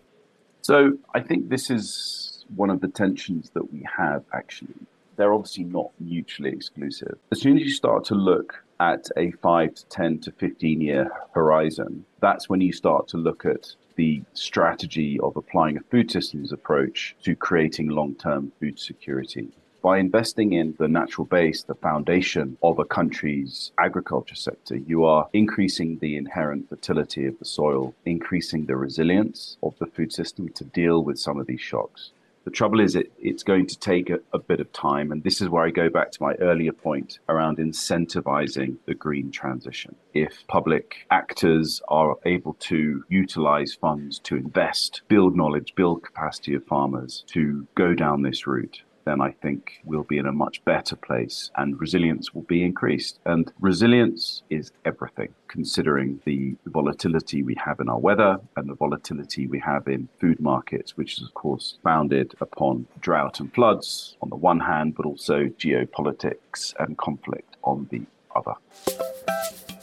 [0.62, 4.74] So, I think this is one of the tensions that we have actually.
[5.16, 7.18] They're obviously not mutually exclusive.
[7.30, 11.10] As soon as you start to look at a 5 to 10 to 15 year
[11.34, 16.52] horizon, that's when you start to look at the strategy of applying a food systems
[16.52, 19.48] approach to creating long term food security
[19.86, 25.28] by investing in the natural base, the foundation of a country's agriculture sector, you are
[25.32, 30.64] increasing the inherent fertility of the soil, increasing the resilience of the food system to
[30.64, 32.10] deal with some of these shocks.
[32.46, 35.10] The trouble is, it, it's going to take a, a, bit of time.
[35.10, 39.32] And this is where I go back to my earlier point around incentivizing the green
[39.32, 39.96] transition.
[40.14, 46.64] If public actors are able to utilize funds to invest, build knowledge, build capacity of
[46.66, 50.96] farmers to go down this route, then I think we'll be in a much better
[50.96, 53.20] place and resilience will be increased.
[53.24, 59.46] And resilience is everything, considering the volatility we have in our weather and the volatility
[59.46, 64.28] we have in food markets, which is, of course, founded upon drought and floods on
[64.28, 68.02] the one hand, but also geopolitics and conflict on the
[68.34, 68.54] other.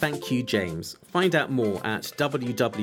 [0.04, 0.98] Thank you, James.
[1.14, 2.76] Find out more at www.unep.org.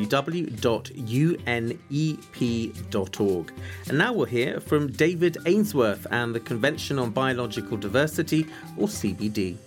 [3.89, 8.47] And now we'll hear from David Ainsworth and the Convention on Biological Diversity,
[8.79, 9.59] or CBD.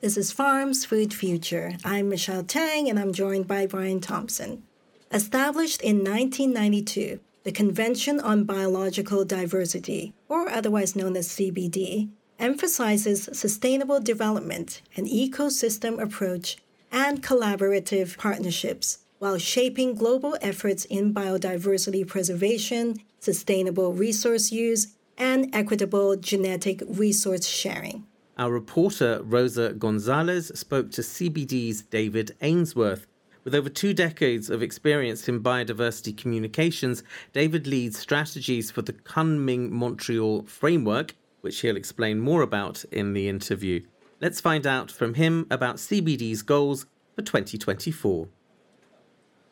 [0.00, 1.74] This is Farms Food Future.
[1.84, 4.64] I'm Michelle Tang, and I'm joined by Brian Thompson.
[5.12, 14.00] Established in 1992, the Convention on Biological Diversity, or otherwise known as CBD, emphasizes sustainable
[14.00, 16.58] development, an ecosystem approach,
[16.90, 26.16] and collaborative partnerships while shaping global efforts in biodiversity preservation, sustainable resource use, and equitable
[26.16, 28.06] genetic resource sharing.
[28.36, 33.06] Our reporter Rosa Gonzalez spoke to CBD's David Ainsworth.
[33.44, 39.70] With over two decades of experience in biodiversity communications, David leads strategies for the Kunming
[39.70, 41.14] Montreal Framework
[41.44, 43.84] which he'll explain more about in the interview.
[44.18, 48.28] Let's find out from him about CBD's goals for 2024.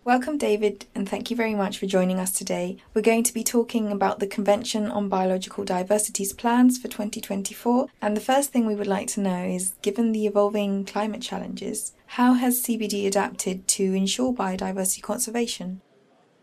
[0.02, 2.78] Welcome, David, and thank you very much for joining us today.
[2.94, 7.86] We're going to be talking about the Convention on Biological Diversity's plans for 2024.
[8.00, 11.92] And the first thing we would like to know is given the evolving climate challenges,
[12.06, 15.82] how has CBD adapted to ensure biodiversity conservation?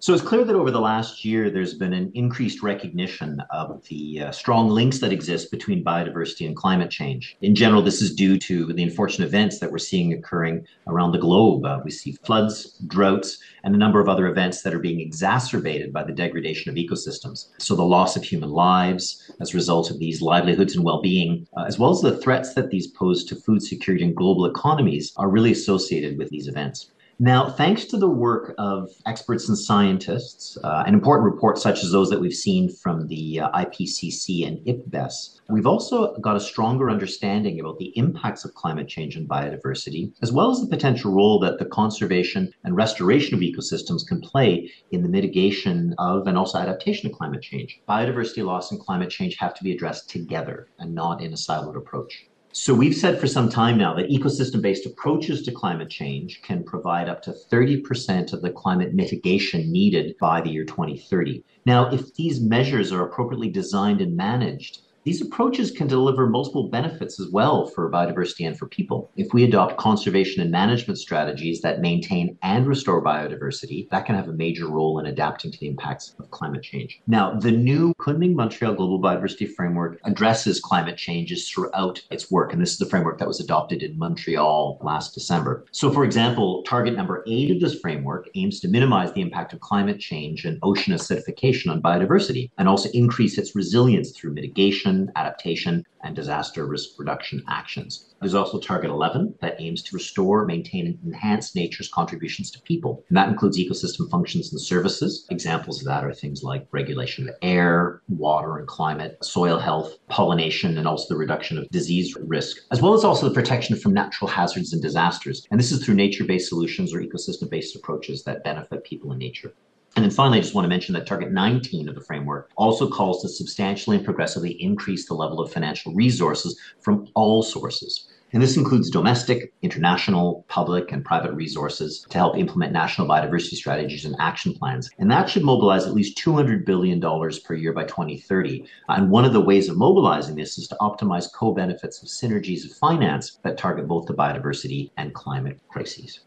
[0.01, 4.21] So it's clear that over the last year, there's been an increased recognition of the
[4.21, 7.35] uh, strong links that exist between biodiversity and climate change.
[7.41, 11.17] In general, this is due to the unfortunate events that we're seeing occurring around the
[11.17, 11.65] globe.
[11.65, 15.91] Uh, we see floods, droughts, and a number of other events that are being exacerbated
[15.91, 17.49] by the degradation of ecosystems.
[17.57, 21.65] So the loss of human lives as a result of these livelihoods and well-being, uh,
[21.67, 25.27] as well as the threats that these pose to food security and global economies are
[25.27, 26.91] really associated with these events.
[27.21, 31.91] Now, thanks to the work of experts and scientists, uh, and important reports such as
[31.91, 36.89] those that we've seen from the uh, IPCC and IPBES, we've also got a stronger
[36.89, 41.39] understanding about the impacts of climate change and biodiversity, as well as the potential role
[41.39, 46.57] that the conservation and restoration of ecosystems can play in the mitigation of and also
[46.57, 47.81] adaptation to climate change.
[47.89, 51.75] Biodiversity loss and climate change have to be addressed together and not in a siloed
[51.75, 52.28] approach.
[52.51, 57.07] So we've said for some time now that ecosystem-based approaches to climate change can provide
[57.07, 61.43] up to 30% of the climate mitigation needed by the year 2030.
[61.67, 67.19] Now, if these measures are appropriately designed and managed, these approaches can deliver multiple benefits
[67.19, 69.09] as well for biodiversity and for people.
[69.15, 74.27] If we adopt conservation and management strategies that maintain and restore biodiversity, that can have
[74.27, 77.01] a major role in adapting to the impacts of climate change.
[77.07, 82.61] Now, the new Kunming Montreal Global Biodiversity Framework addresses climate changes throughout its work, and
[82.61, 85.65] this is the framework that was adopted in Montreal last December.
[85.71, 89.59] So, for example, target number eight of this framework aims to minimize the impact of
[89.61, 95.85] climate change and ocean acidification on biodiversity and also increase its resilience through mitigation adaptation,
[96.03, 98.13] and disaster risk reduction actions.
[98.19, 103.03] There's also Target 11 that aims to restore, maintain, and enhance nature's contributions to people.
[103.09, 105.25] And that includes ecosystem functions and services.
[105.29, 110.77] Examples of that are things like regulation of air, water and climate, soil health, pollination,
[110.77, 114.29] and also the reduction of disease risk, as well as also the protection from natural
[114.29, 115.47] hazards and disasters.
[115.51, 119.19] And this is through nature based solutions or ecosystem based approaches that benefit people and
[119.19, 119.53] nature.
[119.95, 122.89] And then finally, I just want to mention that Target 19 of the framework also
[122.89, 128.07] calls to substantially and progressively increase the level of financial resources from all sources.
[128.31, 134.05] And this includes domestic, international, public, and private resources to help implement national biodiversity strategies
[134.05, 134.89] and action plans.
[134.99, 138.65] And that should mobilize at least $200 billion per year by 2030.
[138.89, 142.65] And one of the ways of mobilizing this is to optimize co benefits of synergies
[142.65, 146.19] of finance that target both the biodiversity and climate crises.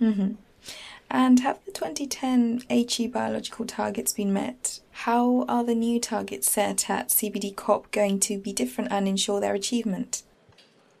[0.00, 0.32] Mm-hmm.
[1.10, 4.80] And have the 2010 Aichi biological targets been met?
[4.92, 9.40] How are the new targets set at CBD COP going to be different and ensure
[9.40, 10.22] their achievement?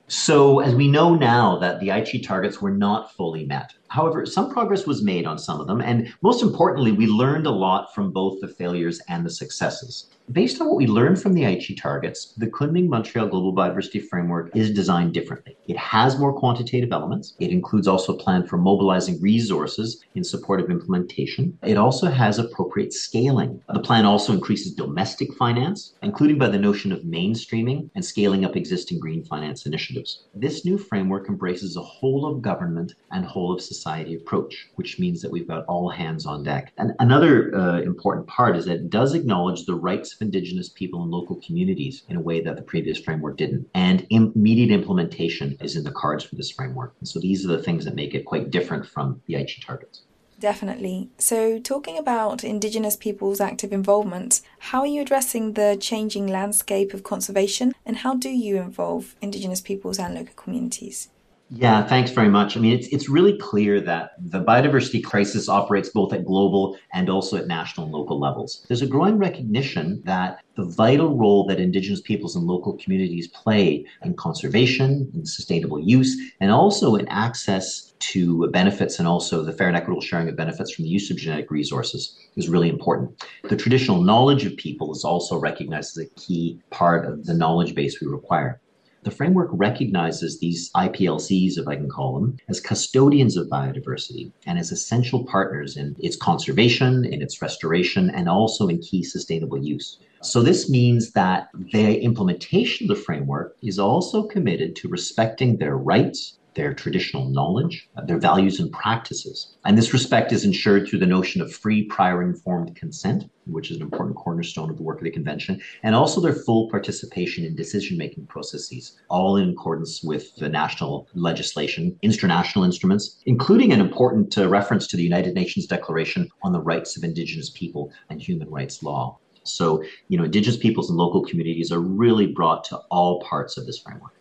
[0.08, 4.52] So, as we know now that the Aichi targets were not fully met, However, some
[4.52, 8.12] progress was made on some of them, and most importantly, we learned a lot from
[8.12, 10.06] both the failures and the successes.
[10.30, 14.54] Based on what we learned from the Aichi targets, the Kunming Montreal Global Biodiversity Framework
[14.54, 15.56] is designed differently.
[15.66, 17.34] It has more quantitative elements.
[17.40, 21.58] It includes also a plan for mobilizing resources in support of implementation.
[21.64, 23.60] It also has appropriate scaling.
[23.74, 28.54] The plan also increases domestic finance, including by the notion of mainstreaming and scaling up
[28.54, 30.26] existing green finance initiatives.
[30.32, 35.20] This new framework embraces a whole of government and whole of society approach, which means
[35.22, 36.72] that we've got all hands on deck.
[36.78, 41.02] And another uh, important part is that it does acknowledge the rights of Indigenous people
[41.02, 43.68] and local communities in a way that the previous framework didn't.
[43.74, 46.94] And immediate implementation is in the cards for this framework.
[47.00, 50.02] And so these are the things that make it quite different from the Aichi targets.
[50.40, 51.10] Definitely.
[51.18, 57.02] So, talking about Indigenous people's active involvement, how are you addressing the changing landscape of
[57.02, 61.10] conservation and how do you involve Indigenous peoples and local communities?
[61.52, 62.56] Yeah, thanks very much.
[62.56, 67.10] I mean, it's it's really clear that the biodiversity crisis operates both at global and
[67.10, 68.64] also at national and local levels.
[68.68, 73.84] There's a growing recognition that the vital role that Indigenous peoples and local communities play
[74.04, 79.66] in conservation, in sustainable use, and also in access to benefits and also the fair
[79.66, 83.24] and equitable sharing of benefits from the use of genetic resources is really important.
[83.48, 87.74] The traditional knowledge of people is also recognized as a key part of the knowledge
[87.74, 88.60] base we require.
[89.02, 94.58] The framework recognizes these IPLCs, if I can call them, as custodians of biodiversity and
[94.58, 99.98] as essential partners in its conservation, in its restoration, and also in key sustainable use.
[100.22, 105.78] So, this means that the implementation of the framework is also committed to respecting their
[105.78, 109.56] rights, their traditional knowledge, their values and practices.
[109.64, 113.76] And this respect is ensured through the notion of free, prior, informed consent, which is
[113.76, 117.54] an important cornerstone of the work of the convention, and also their full participation in
[117.54, 124.36] decision making processes, all in accordance with the national legislation, international instruments, including an important
[124.38, 128.48] uh, reference to the United Nations Declaration on the Rights of Indigenous People and Human
[128.50, 129.18] Rights Law.
[129.44, 133.66] So, you know, Indigenous peoples and local communities are really brought to all parts of
[133.66, 134.19] this framework.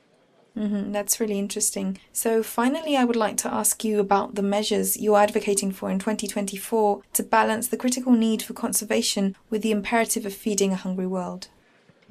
[0.58, 2.00] Mm-hmm, that's really interesting.
[2.12, 6.00] So, finally, I would like to ask you about the measures you're advocating for in
[6.00, 11.08] 2024 to balance the critical need for conservation with the imperative of feeding a hungry
[11.08, 11.48] world.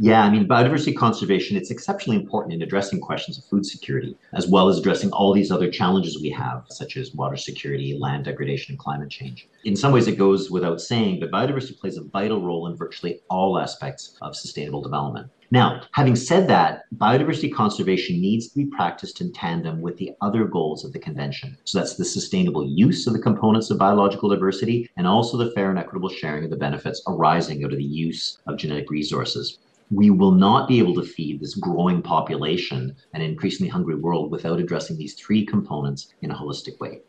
[0.00, 4.46] Yeah, I mean, biodiversity conservation, it's exceptionally important in addressing questions of food security, as
[4.46, 8.72] well as addressing all these other challenges we have, such as water security, land degradation,
[8.72, 9.48] and climate change.
[9.64, 13.22] In some ways, it goes without saying, but biodiversity plays a vital role in virtually
[13.28, 15.30] all aspects of sustainable development.
[15.50, 20.44] Now, having said that, biodiversity conservation needs to be practiced in tandem with the other
[20.44, 21.56] goals of the convention.
[21.64, 25.70] So that's the sustainable use of the components of biological diversity and also the fair
[25.70, 29.58] and equitable sharing of the benefits arising out of the use of genetic resources.
[29.90, 34.60] We will not be able to feed this growing population and increasingly hungry world without
[34.60, 37.00] addressing these three components in a holistic way.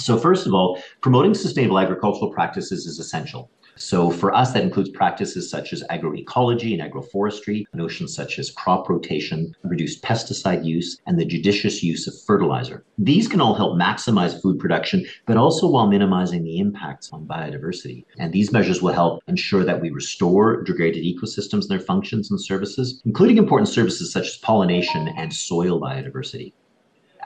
[0.00, 3.50] So, first of all, promoting sustainable agricultural practices is essential.
[3.78, 8.88] So for us, that includes practices such as agroecology and agroforestry, notions such as crop
[8.88, 12.84] rotation, reduced pesticide use, and the judicious use of fertilizer.
[12.98, 18.04] These can all help maximize food production, but also while minimizing the impacts on biodiversity.
[18.18, 22.40] And these measures will help ensure that we restore degraded ecosystems and their functions and
[22.40, 26.52] services, including important services such as pollination and soil biodiversity.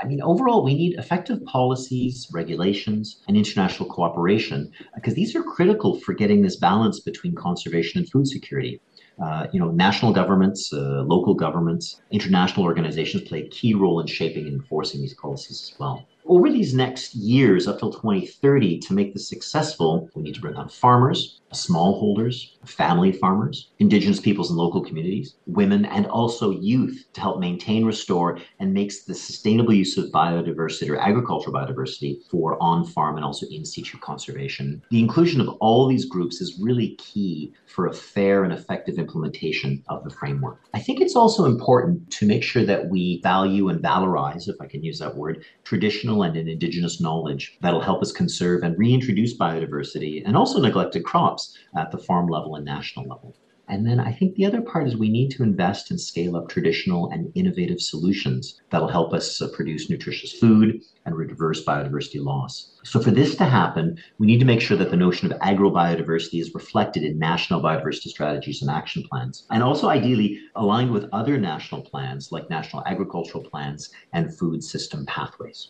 [0.02, 6.00] I mean, overall, we need effective policies, regulations, and international cooperation because these are critical
[6.00, 8.80] for getting this balance between conservation and food security.
[9.22, 14.06] Uh, you know, national governments, uh, local governments, international organizations play a key role in
[14.06, 18.94] shaping and enforcing these policies as well over these next years up till 2030 to
[18.94, 24.58] make this successful we need to bring on farmers smallholders family farmers indigenous peoples and
[24.58, 29.96] local communities women and also youth to help maintain restore and makes the sustainable use
[29.96, 34.82] of biodiversity or agricultural biodiversity for on-farm and also in situ conservation.
[34.90, 39.82] The inclusion of all these groups is really key for a fair and effective implementation
[39.88, 40.60] of the framework.
[40.74, 44.66] I think it's also important to make sure that we value and valorize if i
[44.66, 49.36] can use that word traditional traditional and indigenous knowledge that'll help us conserve and reintroduce
[49.36, 51.41] biodiversity and also neglected crops
[51.76, 53.34] at the farm level and national level.
[53.68, 56.48] And then I think the other part is we need to invest and scale up
[56.48, 62.72] traditional and innovative solutions that'll help us uh, produce nutritious food and reverse biodiversity loss.
[62.84, 66.40] So, for this to happen, we need to make sure that the notion of agrobiodiversity
[66.40, 71.38] is reflected in national biodiversity strategies and action plans, and also ideally aligned with other
[71.38, 75.68] national plans like national agricultural plans and food system pathways.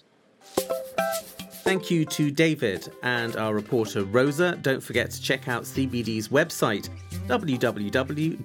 [1.63, 4.59] Thank you to David and our reporter Rosa.
[4.63, 6.89] Don't forget to check out CBD's website
[7.29, 8.43] www.cbd.int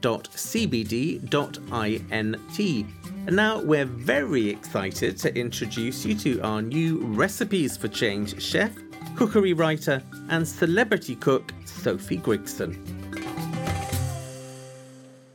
[3.25, 8.71] And now we're very excited to introduce you to our new Recipes for Change chef,
[9.15, 12.77] cookery writer, and celebrity cook, Sophie Grigson.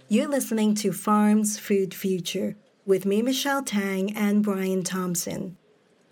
[0.08, 2.54] You're listening to Farms Food Future
[2.86, 5.56] with me, Michelle Tang, and Brian Thompson.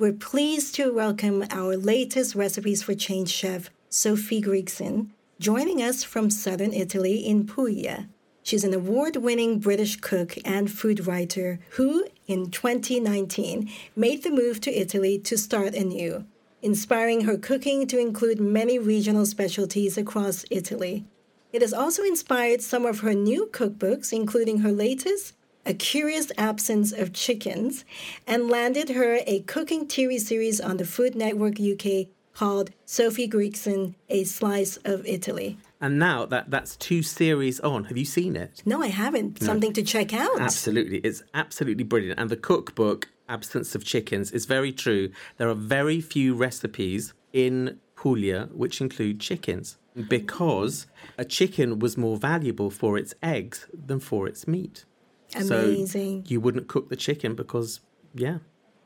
[0.00, 6.30] We're pleased to welcome our latest Recipes for Change chef, Sophie Grigson, joining us from
[6.30, 8.08] southern Italy in Puglia.
[8.42, 14.62] She's an award winning British cook and food writer who, in 2019, made the move
[14.62, 16.24] to Italy to start anew,
[16.62, 21.04] inspiring her cooking to include many regional specialties across Italy.
[21.52, 25.34] It has also inspired some of her new cookbooks, including her latest,
[25.66, 27.84] A Curious Absence of Chickens,
[28.26, 33.94] and landed her a cooking TV series on the Food Network UK called Sophie Grigson,
[34.08, 35.58] A Slice of Italy.
[35.80, 37.84] And now that that's two series on.
[37.84, 38.62] Have you seen it?
[38.64, 39.40] No, I haven't.
[39.40, 39.46] No.
[39.46, 40.40] Something to check out.
[40.40, 40.98] Absolutely.
[40.98, 42.18] It's absolutely brilliant.
[42.18, 45.10] And the cookbook, Absence of Chickens, is very true.
[45.36, 49.76] There are very few recipes in Puglia which include chickens
[50.08, 50.86] because
[51.18, 54.84] a chicken was more valuable for its eggs than for its meat.
[55.34, 56.24] Amazing.
[56.24, 57.80] So you wouldn't cook the chicken because,
[58.14, 58.38] yeah,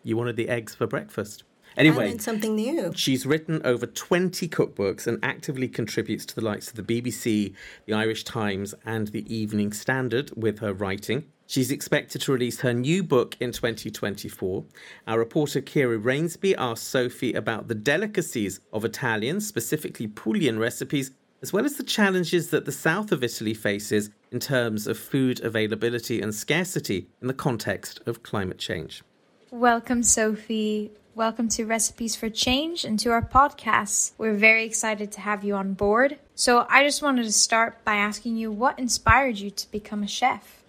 [0.02, 1.44] you wanted the eggs for breakfast.
[1.76, 2.92] Anyway, something new.
[2.94, 7.52] She's written over 20 cookbooks and actively contributes to the likes of the BBC,
[7.86, 11.24] the Irish Times, and the Evening Standard with her writing.
[11.46, 14.64] She's expected to release her new book in 2024.
[15.06, 21.10] Our reporter Kira Rainsby asked Sophie about the delicacies of Italian, specifically Puglian recipes,
[21.44, 25.40] as well as the challenges that the south of Italy faces in terms of food
[25.40, 29.02] availability and scarcity in the context of climate change.
[29.50, 30.90] Welcome, Sophie.
[31.14, 34.12] Welcome to Recipes for Change and to our podcast.
[34.16, 36.18] We're very excited to have you on board.
[36.34, 40.08] So, I just wanted to start by asking you what inspired you to become a
[40.08, 40.63] chef?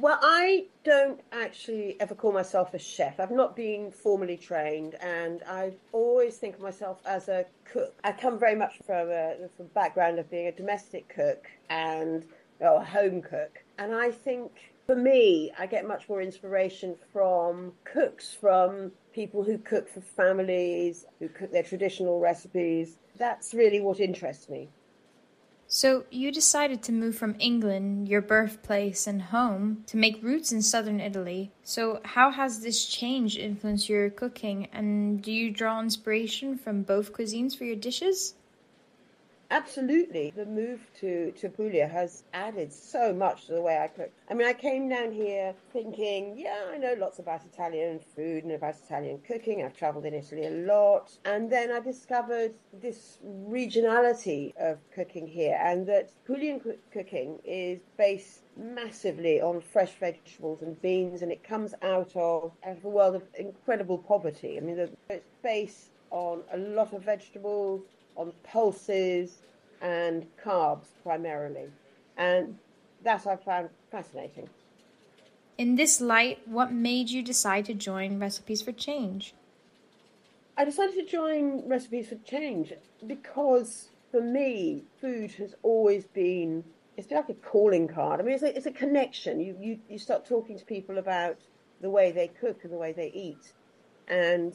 [0.00, 3.18] Well, I don't actually ever call myself a chef.
[3.18, 7.98] I've not been formally trained, and I always think of myself as a cook.
[8.04, 12.24] I come very much from a, from background of being a domestic cook and
[12.60, 13.58] a home cook.
[13.78, 19.58] And I think for me, I get much more inspiration from cooks, from people who
[19.58, 22.98] cook for families, who cook their traditional recipes.
[23.16, 24.68] That's really what interests me.
[25.70, 30.62] So, you decided to move from England, your birthplace and home, to make roots in
[30.62, 31.52] southern Italy.
[31.62, 34.68] So, how has this change influenced your cooking?
[34.72, 38.32] And do you draw inspiration from both cuisines for your dishes?
[39.50, 40.30] Absolutely.
[40.36, 44.12] The move to, to Puglia has added so much to the way I cook.
[44.30, 48.52] I mean, I came down here thinking, yeah, I know lots about Italian food and
[48.52, 49.64] about Italian cooking.
[49.64, 51.16] I've traveled in Italy a lot.
[51.24, 56.60] And then I discovered this regionality of cooking here and that Puglian
[56.92, 62.76] cooking is based massively on fresh vegetables and beans and it comes out of, out
[62.76, 64.58] of a world of incredible poverty.
[64.58, 64.78] I mean,
[65.08, 67.82] it's based on a lot of vegetables,
[68.18, 69.38] on pulses
[69.80, 71.70] and carbs primarily.
[72.18, 72.58] And
[73.04, 74.48] that I found fascinating.
[75.56, 79.34] In this light, what made you decide to join Recipes for Change?
[80.56, 82.74] I decided to join Recipes for Change
[83.06, 86.64] because for me, food has always been
[86.98, 88.18] it's like a calling card.
[88.18, 89.38] I mean, it's a, it's a connection.
[89.38, 91.38] You, you, you start talking to people about
[91.80, 93.52] the way they cook and the way they eat.
[94.08, 94.52] And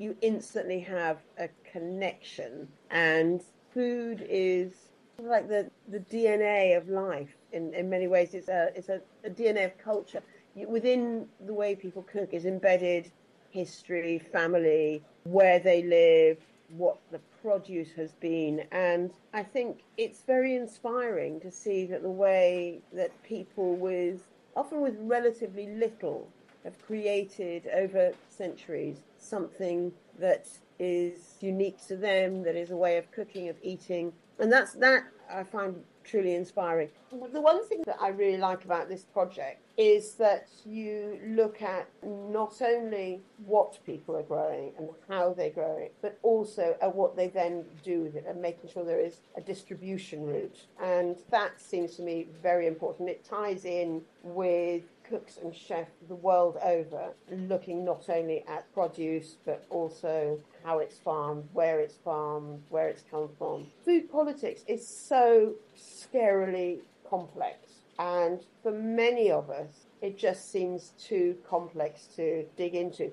[0.00, 2.66] you instantly have a connection.
[2.90, 3.42] And
[3.74, 4.72] food is
[5.18, 8.32] like the, the DNA of life in, in many ways.
[8.32, 10.22] It's a, it's a, a DNA of culture.
[10.56, 13.12] Within the way people cook is embedded
[13.50, 16.38] history, family, where they live,
[16.78, 18.64] what the produce has been.
[18.72, 24.22] And I think it's very inspiring to see that the way that people with,
[24.56, 26.26] often with relatively little,
[26.64, 30.46] have created over centuries something that
[30.78, 34.12] is unique to them, that is a way of cooking, of eating.
[34.38, 36.88] And that's that I find truly inspiring.
[37.10, 41.88] The one thing that I really like about this project is that you look at
[42.02, 47.16] not only what people are growing and how they grow it, but also at what
[47.16, 50.66] they then do with it and making sure there is a distribution route.
[50.82, 53.08] And that seems to me very important.
[53.08, 59.36] It ties in with cooks and chefs the world over looking not only at produce
[59.44, 63.66] but also how it's farmed, where it's farmed, where it's come from.
[63.84, 67.56] Food politics is so scarily complex,
[67.98, 73.10] and for many of us, it just seems too complex to dig into.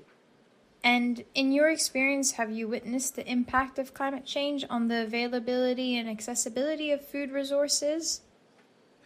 [0.84, 5.98] And in your experience, have you witnessed the impact of climate change on the availability
[5.98, 8.22] and accessibility of food resources?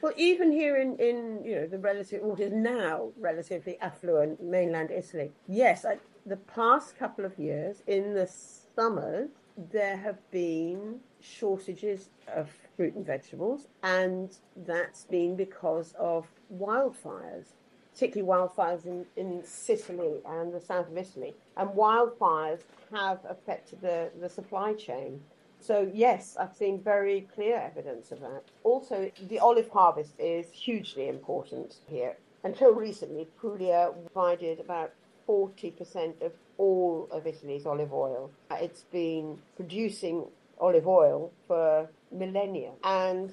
[0.02, 4.90] Well, even here in, in you know the relative what is now relatively affluent mainland
[4.90, 9.30] Italy, yes, I, the past couple of years in the summers
[9.72, 14.36] there have been shortages of fruit and vegetables, and
[14.66, 16.26] that's been because of
[16.58, 17.54] wildfires,
[17.94, 21.36] particularly wildfires in, in Sicily and the south of Italy.
[21.58, 25.22] And wildfires have affected the, the supply chain.
[25.62, 28.42] So, yes, I've seen very clear evidence of that.
[28.64, 32.18] Also, the olive harvest is hugely important here.
[32.44, 34.92] Until recently, Puglia provided about
[35.30, 38.32] 40% of all of Italy's olive oil.
[38.50, 40.26] It's been producing
[40.60, 42.72] olive oil for millennia.
[42.84, 43.32] And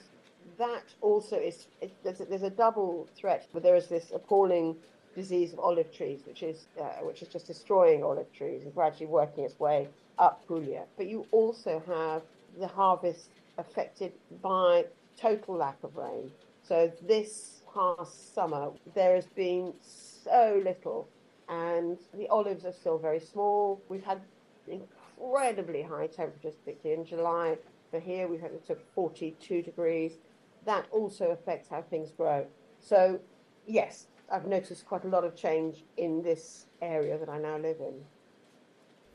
[0.59, 3.47] that also is, it, there's, a, there's a double threat.
[3.55, 4.77] But there is this appalling
[5.15, 9.07] disease of olive trees, which is, uh, which is just destroying olive trees and gradually
[9.07, 9.89] working its way
[10.19, 10.85] up Puglia.
[10.97, 12.23] But you also have
[12.59, 14.13] the harvest affected
[14.43, 14.85] by
[15.17, 16.31] total lack of rain.
[16.63, 21.09] So this past summer, there has been so little,
[21.49, 23.81] and the olives are still very small.
[23.89, 24.21] We've had
[24.67, 27.59] incredibly high temperatures, particularly in July.
[27.91, 30.13] For here, we've had it to 42 degrees.
[30.67, 32.47] That also affects how things grow.
[32.81, 33.19] So,
[33.67, 37.81] yes, I've noticed quite a lot of change in this area that I now live
[37.81, 38.05] in.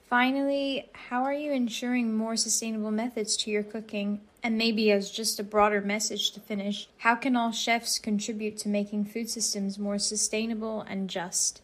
[0.10, 4.22] Finally, how are you ensuring more sustainable methods to your cooking?
[4.44, 8.70] And maybe as just a broader message to finish, how can all chefs contribute to
[8.70, 11.62] making food systems more sustainable and just?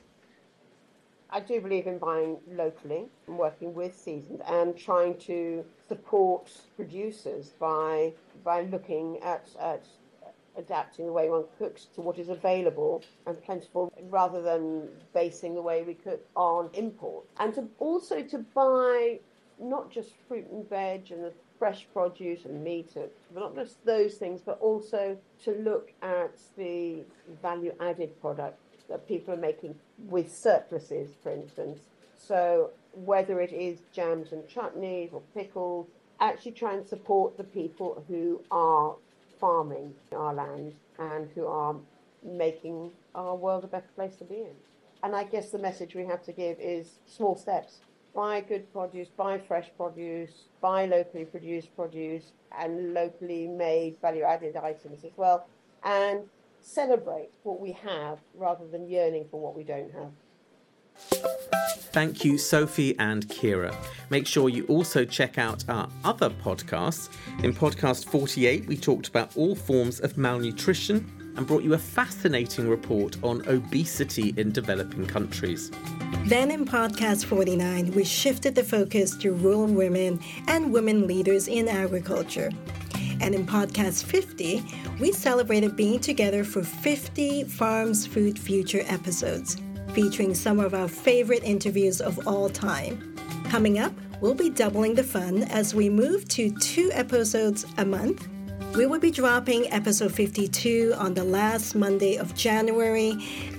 [1.32, 7.54] I do believe in buying locally and working with seasoned and trying to support producers
[7.60, 8.14] by
[8.44, 9.86] by looking at, at
[10.60, 15.62] adapting the way one cooks to what is available and plentiful rather than basing the
[15.62, 17.26] way we cook on import.
[17.40, 19.20] And to also to buy
[19.60, 24.16] not just fruit and veg and the fresh produce and meat, but not just those
[24.16, 27.04] things, but also to look at the
[27.42, 29.76] value added product that people are making
[30.08, 31.80] with surpluses, for instance.
[32.18, 35.88] So whether it is jams and chutneys or pickles,
[36.20, 38.96] actually try and support the people who are
[39.40, 41.76] farming our land and who are
[42.24, 44.56] making our world a better place to be in.
[45.04, 47.80] And I guess the message we have to give is small steps.
[48.14, 50.32] Buy good produce, buy fresh produce,
[50.62, 55.48] buy locally produced produce and locally made value added items as well.
[55.84, 56.22] And
[56.62, 60.12] celebrate what we have rather than yearning for what we don't have.
[61.92, 63.76] Thank you, Sophie and Kira.
[64.10, 67.10] Make sure you also check out our other podcasts.
[67.44, 72.68] In podcast 48, we talked about all forms of malnutrition and brought you a fascinating
[72.68, 75.72] report on obesity in developing countries.
[76.26, 81.68] Then in podcast 49, we shifted the focus to rural women and women leaders in
[81.68, 82.52] agriculture.
[83.22, 84.64] And in podcast 50,
[85.00, 89.58] we celebrated being together for 50 Farms Food Future episodes,
[90.00, 93.14] featuring some of our favorite interviews of all time.
[93.50, 93.92] Coming up,
[94.22, 98.30] we'll be doubling the fun as we move to two episodes a month.
[98.76, 103.12] We will be dropping episode 52 on the last Monday of January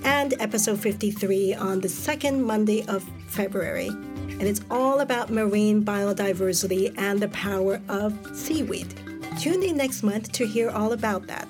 [0.03, 3.89] and episode 53 on the second Monday of February.
[3.89, 8.95] And it's all about marine biodiversity and the power of seaweed.
[9.39, 11.47] Tune in next month to hear all about that.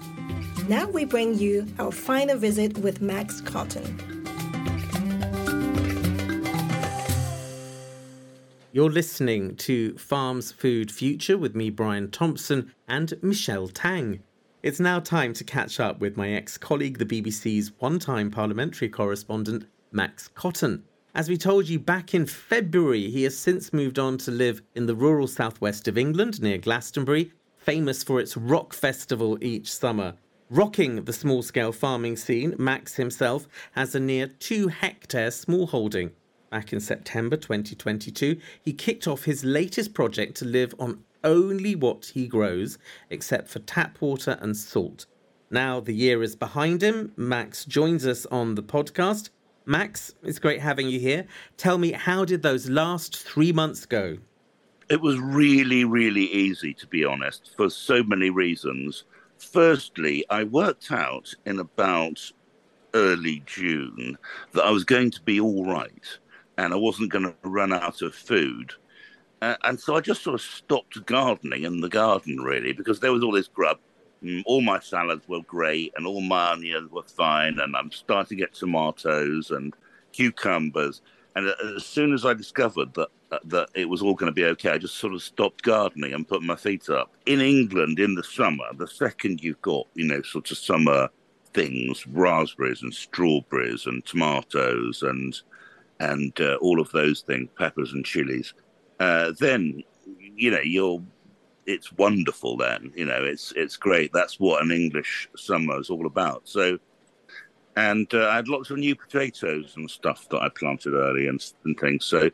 [0.68, 4.11] Now we bring you our final visit with Max Cotton.
[8.74, 14.24] You're listening to Farms Food Future with me, Brian Thompson, and Michelle Tang.
[14.64, 18.88] It's now time to catch up with my ex colleague, the BBC's one time parliamentary
[18.88, 20.84] correspondent, Max Cotton.
[21.14, 24.86] As we told you back in February, he has since moved on to live in
[24.86, 30.16] the rural southwest of England near Glastonbury famous for its rock festival each summer.
[30.50, 36.12] Rocking the small scale farming scene, Max himself has a near two hectare smallholding.
[36.52, 42.12] Back in September 2022, he kicked off his latest project to live on only what
[42.14, 42.78] he grows,
[43.10, 45.06] except for tap water and salt.
[45.50, 47.14] Now the year is behind him.
[47.16, 49.30] Max joins us on the podcast.
[49.66, 51.26] Max, it's great having you here.
[51.56, 54.18] Tell me, how did those last three months go?
[54.90, 59.06] It was really, really easy, to be honest, for so many reasons.
[59.38, 62.30] Firstly, I worked out in about
[62.94, 64.18] early June
[64.52, 66.18] that I was going to be all right
[66.62, 68.74] and I wasn't going to run out of food.
[69.42, 73.12] Uh, and so I just sort of stopped gardening in the garden, really, because there
[73.12, 73.80] was all this grub.
[74.24, 78.38] Mm, all my salads were great and all my onions were fine, and I'm starting
[78.38, 79.74] to get tomatoes and
[80.12, 81.02] cucumbers.
[81.36, 84.46] And as soon as I discovered that uh, that it was all going to be
[84.46, 87.16] okay, I just sort of stopped gardening and put my feet up.
[87.26, 91.10] In England, in the summer, the second you've got you know sort of summer
[91.54, 95.42] things, raspberries and strawberries and tomatoes and
[96.02, 98.54] and uh, all of those things, peppers and chilies,
[99.00, 99.84] uh, then
[100.36, 101.02] you know you're
[101.68, 102.58] it's wonderful.
[102.58, 104.12] Then you know it's it's great.
[104.12, 106.42] That's what an English summer is all about.
[106.46, 106.80] So
[107.76, 111.44] and uh, I had lots of new potatoes and stuff that I planted early and,
[111.64, 112.06] and things.
[112.06, 112.30] So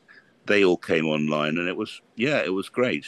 [0.45, 3.05] they all came online, and it was yeah, it was great.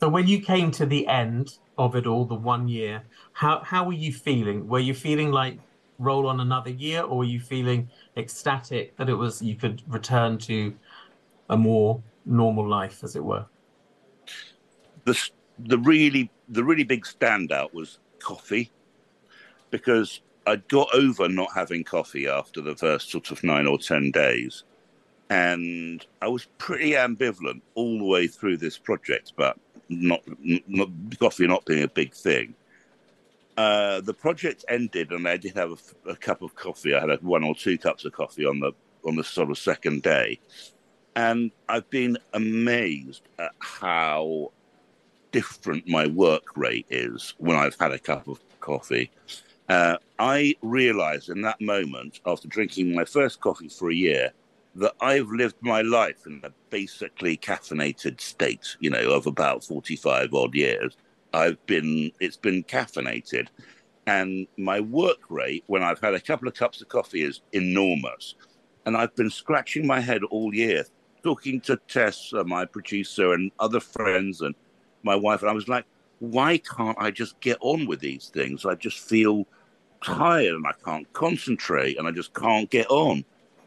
[0.00, 3.84] So when you came to the end of it all, the one year, how how
[3.84, 4.68] were you feeling?
[4.68, 5.58] Were you feeling like
[6.02, 10.38] roll on another year, or were you feeling ecstatic that it was you could return
[10.38, 10.74] to
[11.50, 13.44] a more normal life, as it were?
[15.04, 18.70] The the really the really big standout was coffee
[19.70, 24.10] because I'd got over not having coffee after the first sort of nine or ten
[24.10, 24.64] days,
[25.30, 29.56] and I was pretty ambivalent all the way through this project, but
[29.88, 30.22] not,
[30.66, 30.88] not
[31.18, 32.54] coffee not being a big thing.
[33.56, 35.72] Uh, the project ended, and I did have
[36.06, 36.94] a, a, cup of coffee.
[36.94, 38.72] I had one or two cups of coffee on the
[39.04, 40.40] on the sort of second day,
[41.16, 44.52] and I've been amazed at how
[45.32, 49.10] different my work rate is when I've had a cup of coffee.
[49.68, 54.32] Uh, I realized in that moment, after drinking my first coffee for a year,
[54.74, 60.32] that I've lived my life in a basically caffeinated state, you know, of about 45
[60.32, 60.96] odd years.
[61.32, 63.48] I've been, it's been caffeinated.
[64.06, 68.34] And my work rate when I've had a couple of cups of coffee is enormous.
[68.84, 70.84] And I've been scratching my head all year,
[71.22, 74.54] talking to Tess, uh, my producer, and other friends, and
[75.04, 75.42] my wife.
[75.42, 75.84] And I was like,
[76.18, 78.64] why can't I just get on with these things?
[78.66, 79.46] I just feel
[80.04, 83.24] tired and I can't concentrate and I just can't get on.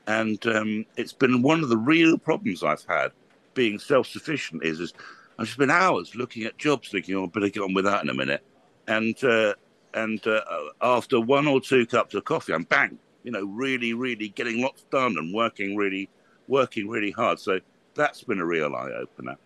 [0.08, 3.12] And um, it's been one of the real problems I've had
[3.56, 4.94] being self sufficient is, is
[5.38, 8.10] I've been hours looking at jobs thinking, oh, I better get on with that in
[8.10, 8.44] a minute.
[8.88, 9.54] And uh,
[9.94, 10.42] and uh,
[10.82, 14.84] after one or two cups of coffee, I'm bang, you know, really, really getting lots
[14.92, 16.10] done and working really,
[16.48, 17.40] working really hard.
[17.40, 17.60] So
[17.96, 19.38] that's been a real eye opener.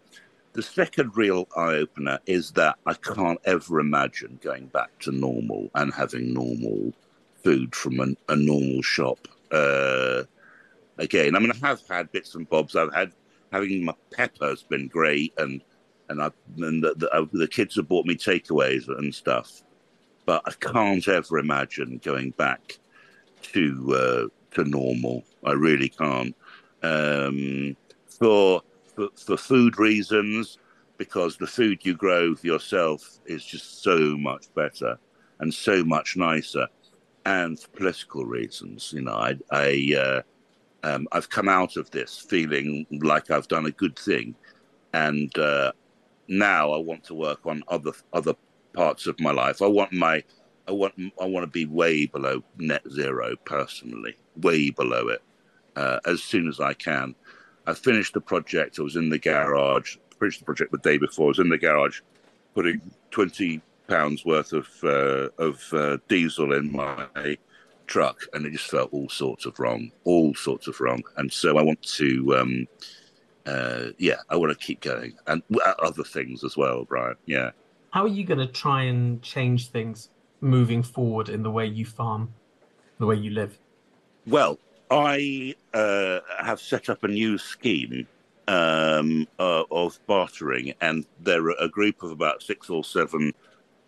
[0.54, 5.70] The second real eye opener is that I can't ever imagine going back to normal
[5.76, 6.92] and having normal
[7.44, 9.28] food from an, a normal shop.
[9.52, 10.24] Uh,
[10.98, 12.76] again, I mean, I have had bits and bobs.
[12.76, 13.12] I've had
[13.52, 15.62] having my pepper has been great, and
[16.10, 19.64] and I and the, the, uh, the kids have bought me takeaways and stuff.
[20.26, 22.78] But I can't ever imagine going back
[23.54, 25.24] to uh, to normal.
[25.44, 26.36] I really can't.
[26.84, 27.76] Um,
[28.08, 28.62] for
[28.96, 30.58] for, for food reasons,
[30.98, 35.00] because the food you grow for yourself is just so much better
[35.40, 36.68] and so much nicer,
[37.26, 38.92] and for political reasons.
[38.94, 40.22] You know, I, I uh,
[40.84, 44.36] um, I've come out of this feeling like I've done a good thing,
[44.94, 45.72] and uh,
[46.30, 48.36] now I want to work on other other
[48.74, 49.62] parts of my life.
[49.62, 50.24] I want my
[50.68, 55.22] I want I want to be way below net zero personally, way below it
[55.76, 57.16] uh, as soon as I can.
[57.68, 58.80] I finished the project.
[58.80, 59.98] I was in the garage.
[60.20, 61.26] Finished the project the day before.
[61.26, 62.02] I was in the garage,
[62.54, 67.38] putting twenty pounds worth of uh, of uh, diesel in my
[67.88, 71.02] truck, and it just felt all sorts of wrong, all sorts of wrong.
[71.18, 72.68] And so I want to, um,
[73.46, 75.42] uh, yeah, I want to keep going, and
[75.82, 77.16] other things as well, Brian.
[77.26, 77.52] Yeah.
[77.92, 80.10] How are you going to try and change things
[80.42, 82.34] moving forward in the way you farm,
[83.00, 83.58] the way you live?
[84.28, 84.60] Well,
[84.92, 88.08] I uh, have set up a new scheme
[88.48, 93.34] um, uh, of bartering, and there are a group of about six or seven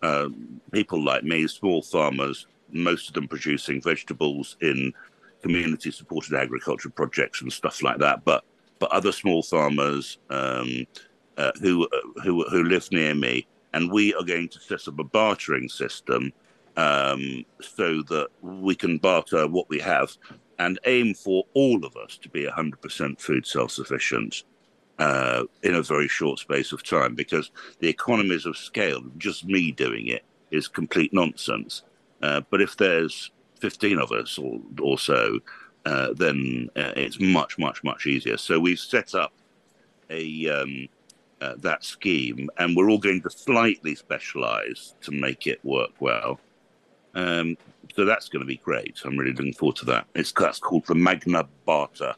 [0.02, 0.28] uh,
[0.72, 4.92] people like me, small farmers, most of them producing vegetables in
[5.42, 8.44] community supported agriculture projects and stuff like that, but
[8.82, 10.84] but other small farmers um,
[11.36, 11.88] uh, who
[12.24, 16.32] who who live near me, and we are going to set up a bartering system
[16.76, 20.10] um, so that we can barter what we have
[20.58, 24.42] and aim for all of us to be 100% food self sufficient
[24.98, 29.70] uh, in a very short space of time because the economies of scale, just me
[29.70, 31.84] doing it, is complete nonsense.
[32.20, 33.30] Uh, but if there's
[33.60, 35.38] 15 of us or, or so,
[35.84, 38.36] uh, then uh, it's much, much, much easier.
[38.36, 39.32] So we've set up
[40.10, 40.88] a um,
[41.40, 46.38] uh, that scheme, and we're all going to slightly specialize to make it work well.
[47.14, 47.56] Um,
[47.94, 49.00] so that's going to be great.
[49.04, 50.06] I'm really looking forward to that.
[50.14, 52.14] It's that's called the Magna Barter,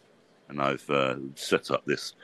[0.48, 2.14] and I've uh, set up this,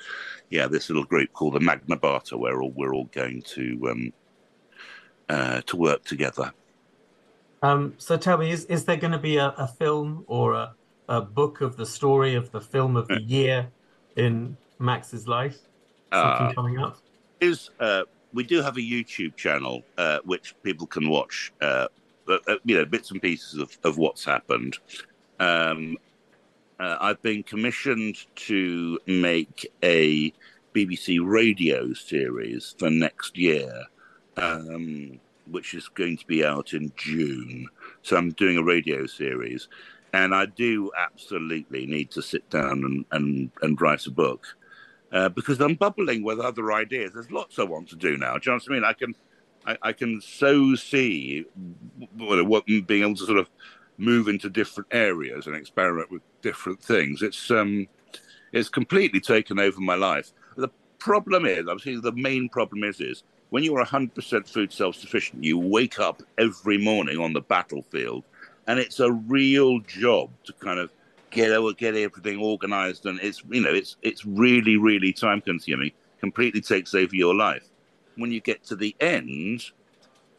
[0.50, 4.12] yeah, this little group called the Magna Barter, where all, we're all going to um,
[5.28, 6.52] uh, to work together.
[7.62, 10.74] Um, so tell me, is, is there going to be a, a film or a,
[11.10, 13.68] a book of the story of the film of the year
[14.16, 15.58] in Max's life?
[16.12, 16.96] Something Uh, coming up?
[17.40, 18.02] is uh,
[18.32, 21.88] we do have a YouTube channel uh, which people can watch, uh,
[22.28, 24.78] uh, you know, bits and pieces of, of what's happened.
[25.40, 25.96] Um,
[26.78, 28.16] uh, I've been commissioned
[28.48, 30.32] to make a
[30.74, 33.72] BBC radio series for next year,
[34.36, 35.18] um,
[35.50, 37.68] which is going to be out in June.
[38.02, 39.68] So I'm doing a radio series,
[40.12, 44.46] and I do absolutely need to sit down and, and, and write a book
[45.12, 47.12] uh, because I'm bubbling with other ideas.
[47.12, 48.34] There's lots I want to do now.
[48.38, 48.84] Do you know what I mean?
[48.84, 49.14] I can,
[49.66, 51.44] I, I can so see
[52.16, 53.48] what, what being able to sort of
[53.98, 57.22] move into different areas and experiment with different things.
[57.22, 57.86] It's um,
[58.52, 60.32] it's completely taken over my life.
[60.56, 65.58] The problem is, obviously, the main problem is, is when you're 100% food self-sufficient, you
[65.58, 68.24] wake up every morning on the battlefield,
[68.70, 70.92] and it's a real job to kind of
[71.30, 75.90] get over, get everything organized, and it's you know it's it's really really time consuming.
[76.20, 77.66] Completely takes over your life.
[78.16, 79.64] When you get to the end,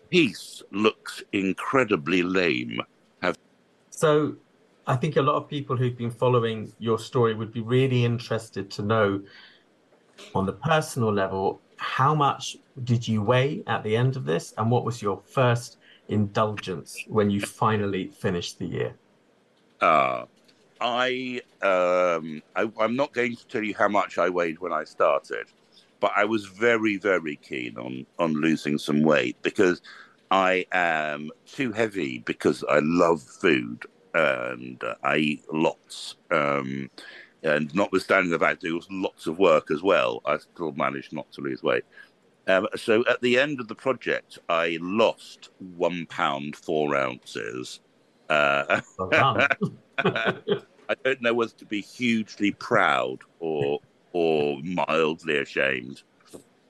[0.09, 2.79] peace looks incredibly lame.
[3.21, 3.37] Have
[3.89, 4.37] So
[4.87, 8.71] I think a lot of people who've been following your story would be really interested
[8.71, 9.21] to know
[10.33, 12.55] on the personal level how much
[12.85, 15.79] did you weigh at the end of this and what was your first
[16.11, 18.93] indulgence when you finally finish the year?
[19.79, 20.25] Uh,
[20.79, 24.83] I, um, I, I'm not going to tell you how much I weighed when I
[24.83, 25.47] started,
[25.99, 29.81] but I was very, very keen on, on losing some weight because
[30.29, 36.15] I am too heavy because I love food and I eat lots.
[36.31, 36.89] Um,
[37.43, 41.13] and notwithstanding the fact that it was lots of work as well, I still managed
[41.13, 41.83] not to lose weight.
[42.47, 47.81] Um, so at the end of the project, I lost one pound four ounces.
[48.29, 48.81] Uh,
[49.99, 53.79] I don't know whether to be hugely proud or
[54.13, 56.03] or mildly ashamed.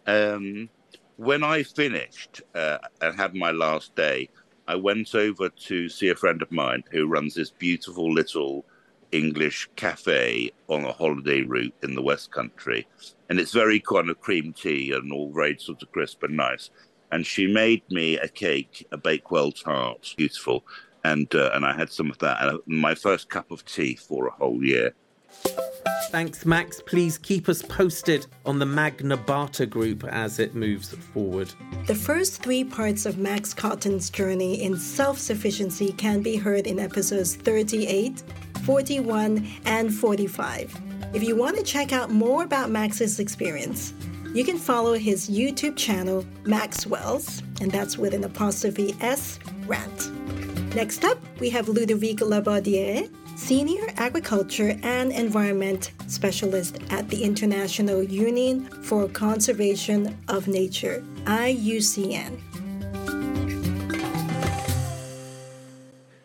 [0.05, 0.69] Um,
[1.17, 4.29] when I finished uh, and had my last day,
[4.67, 8.65] I went over to see a friend of mine who runs this beautiful little
[9.11, 12.87] English cafe on a holiday route in the West Country,
[13.29, 16.69] and it's very kind of cream tea and all very sort of crisp and nice.
[17.11, 20.63] And she made me a cake, a Bakewell tart, beautiful,
[21.03, 22.41] and uh, and I had some of that.
[22.41, 24.93] And my first cup of tea for a whole year.
[26.11, 26.81] Thanks, Max.
[26.85, 31.53] Please keep us posted on the Magna Barter group as it moves forward.
[31.87, 36.79] The first three parts of Max Cotton's journey in self sufficiency can be heard in
[36.79, 38.23] episodes 38,
[38.63, 40.81] 41, and 45.
[41.13, 43.93] If you want to check out more about Max's experience,
[44.33, 50.09] you can follow his YouTube channel, Maxwell's, and that's with an apostrophe S, rant.
[50.73, 58.65] Next up, we have Ludovic Larbodière, Senior Agriculture and Environment Specialist at the International Union
[58.83, 62.39] for Conservation of Nature, IUCN.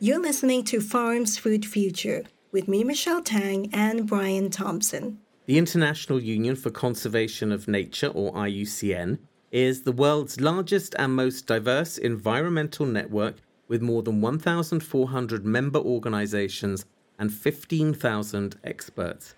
[0.07, 5.19] You're listening to Farms Food Future with me, Michelle Tang, and Brian Thompson.
[5.47, 9.19] The International Union for Conservation of Nature, or IUCN,
[9.51, 16.85] is the world's largest and most diverse environmental network with more than 1,400 member organizations
[17.19, 19.35] and 15,000 experts.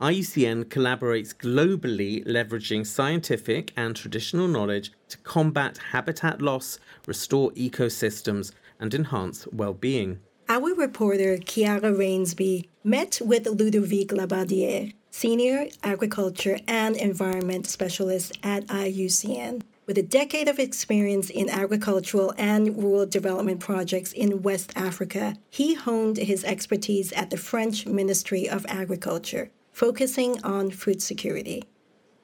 [0.00, 8.52] IUCN collaborates globally, leveraging scientific and traditional knowledge to combat habitat loss, restore ecosystems,
[8.82, 10.18] and enhance well being.
[10.48, 19.62] Our reporter Chiara Rainsby met with Ludovic Larbodière, Senior Agriculture and Environment Specialist at IUCN.
[19.86, 25.74] With a decade of experience in agricultural and rural development projects in West Africa, he
[25.74, 31.64] honed his expertise at the French Ministry of Agriculture, focusing on food security.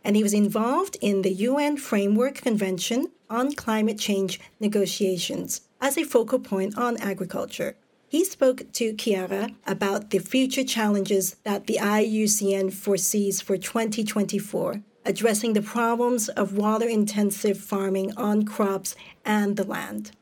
[0.04, 6.04] And he was involved in the UN Framework Convention on Climate Change negotiations as a
[6.04, 7.76] focal point on agriculture.
[8.08, 15.54] He spoke to Chiara about the future challenges that the IUCN foresees for 2024 addressing
[15.54, 20.12] the problems of water intensive farming on crops and the land.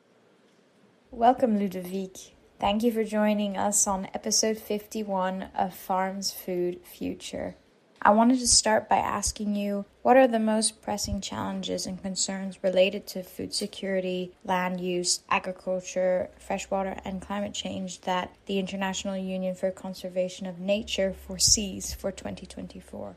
[1.11, 2.37] Welcome, Ludovic.
[2.61, 7.57] Thank you for joining us on episode 51 of Farms Food Future.
[8.03, 12.63] I wanted to start by asking you what are the most pressing challenges and concerns
[12.63, 19.55] related to food security, land use, agriculture, freshwater, and climate change that the International Union
[19.55, 23.17] for Conservation of Nature foresees for 2024?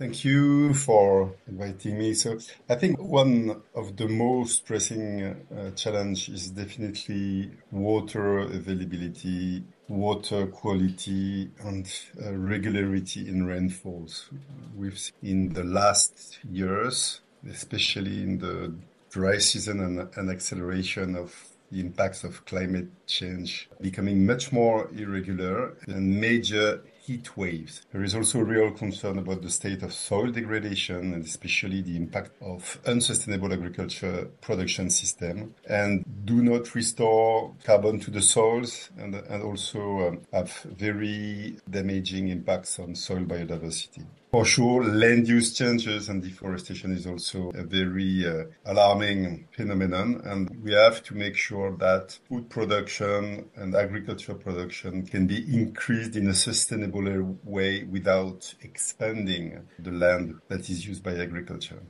[0.00, 2.14] Thank you for inviting me.
[2.14, 2.38] So
[2.70, 5.24] I think one of the most pressing
[5.54, 11.86] uh, challenge is definitely water availability, water quality, and
[12.24, 14.30] uh, regularity in rainfalls.
[14.74, 18.72] We've seen in the last years, especially in the
[19.10, 21.34] dry season and an acceleration of
[21.70, 27.82] the impacts of climate change becoming much more irregular and major heat waves.
[27.92, 31.96] There is also a real concern about the state of soil degradation and especially the
[31.96, 39.16] impact of unsustainable agriculture production system and do not restore carbon to the soils and,
[39.16, 40.52] and also um, have
[40.86, 44.04] very damaging impacts on soil biodiversity.
[44.30, 50.48] For sure, land use changes and deforestation is also a very uh, alarming phenomenon, and
[50.62, 56.28] we have to make sure that food production and agriculture production can be increased in
[56.28, 61.82] a sustainable way without expanding the land that is used by agriculture.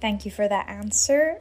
[0.00, 1.40] Thank you for that answer.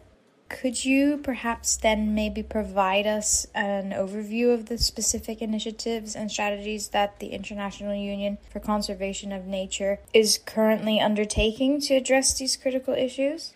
[0.49, 6.89] Could you perhaps then maybe provide us an overview of the specific initiatives and strategies
[6.89, 12.93] that the International Union for Conservation of Nature is currently undertaking to address these critical
[12.93, 13.53] issues?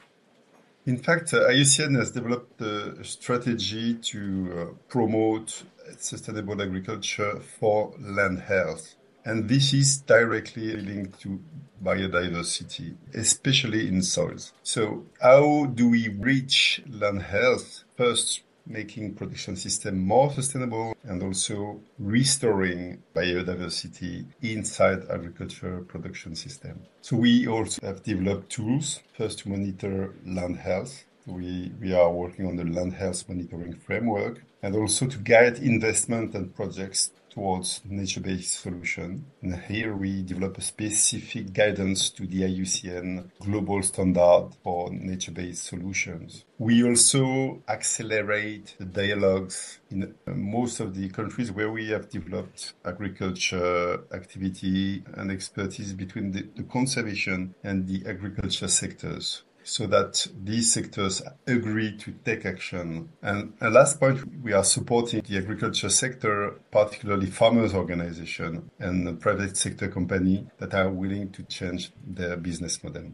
[0.85, 5.63] In fact, uh, IUCN has developed a strategy to uh, promote
[5.97, 8.95] sustainable agriculture for land health.
[9.25, 11.39] And this is directly linked to
[11.83, 14.53] biodiversity, especially in soils.
[14.63, 17.83] So how do we reach land health?
[17.97, 26.81] First, making production system more sustainable and also restoring biodiversity inside agriculture production system.
[27.01, 31.03] So we also have developed tools first to monitor land health.
[31.25, 36.33] We, we are working on the land health monitoring framework and also to guide investment
[36.33, 39.25] and projects towards nature-based solution.
[39.41, 46.45] And here we develop a specific guidance to the IUCN global standard for nature-based solutions.
[46.59, 54.03] We also accelerate the dialogues in most of the countries where we have developed agriculture
[54.13, 61.21] activity and expertise between the, the conservation and the agriculture sectors so that these sectors
[61.47, 63.09] agree to take action.
[63.21, 69.57] And a last point, we are supporting the agriculture sector, particularly farmers organization and private
[69.57, 73.11] sector company that are willing to change their business model.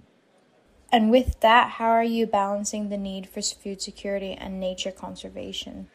[0.92, 5.90] And with that, how are you balancing the need for food security and nature conservation?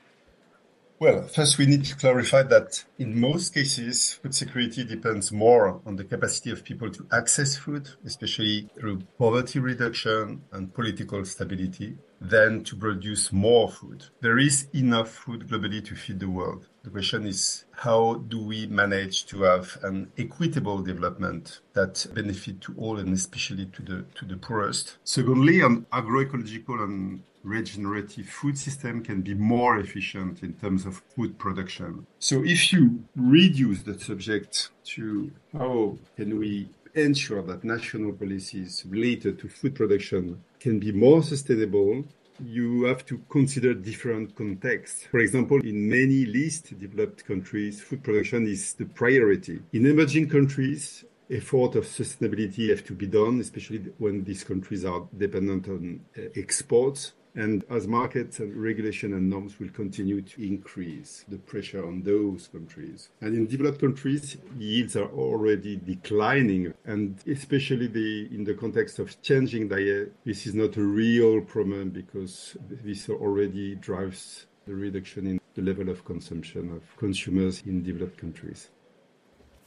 [1.03, 5.97] Well, first we need to clarify that in most cases, food security depends more on
[5.97, 12.63] the capacity of people to access food, especially through poverty reduction and political stability, than
[12.63, 14.05] to produce more food.
[14.21, 16.69] There is enough food globally to feed the world.
[16.85, 22.75] The question is how do we manage to have an equitable development that benefit to
[22.77, 24.99] all and especially to the to the poorest.
[25.05, 31.39] Secondly, an agroecological and regenerative food system can be more efficient in terms of food
[31.39, 32.07] production.
[32.19, 39.39] So if you reduce the subject to how can we ensure that national policies related
[39.41, 42.05] to food production can be more sustainable,
[42.45, 45.07] you have to consider different contexts.
[45.11, 49.61] For example, in many least developed countries, food production is the priority.
[49.73, 55.09] In emerging countries, effort of sustainability have to be done, especially when these countries are
[55.17, 57.13] dependent on uh, exports.
[57.35, 62.49] And as markets and regulation and norms will continue to increase the pressure on those
[62.49, 63.09] countries.
[63.21, 66.75] And in developed countries, yields are already declining.
[66.85, 71.91] And especially the, in the context of changing diet, this is not a real problem
[71.91, 78.19] because this already drives the reduction in the level of consumption of consumers in developed
[78.19, 78.69] countries.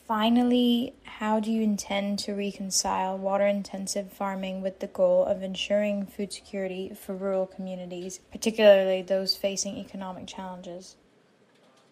[0.08, 6.06] Finally, how do you intend to reconcile water intensive farming with the goal of ensuring
[6.06, 10.96] food security for rural communities, particularly those facing economic challenges?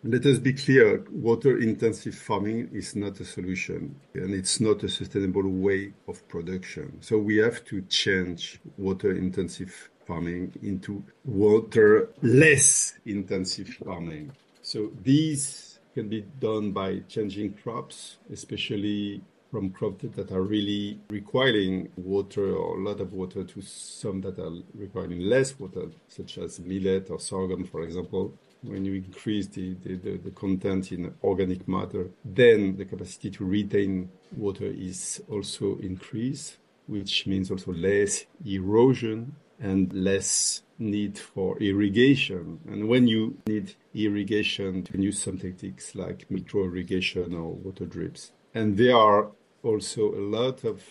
[0.03, 4.89] Let us be clear water intensive farming is not a solution and it's not a
[4.89, 6.97] sustainable way of production.
[7.01, 14.33] So we have to change water intensive farming into water less intensive farming.
[14.61, 19.21] So these can be done by changing crops, especially
[19.51, 24.39] from crops that are really requiring water or a lot of water to some that
[24.39, 28.33] are requiring less water, such as millet or sorghum, for example.
[28.63, 33.45] When you increase the, the, the, the content in organic matter, then the capacity to
[33.45, 36.57] retain water is also increased,
[36.87, 42.59] which means also less erosion and less need for irrigation.
[42.67, 47.85] And when you need irrigation, you can use some techniques like micro irrigation or water
[47.85, 48.31] drips.
[48.53, 49.31] And there are
[49.63, 50.83] also a lot of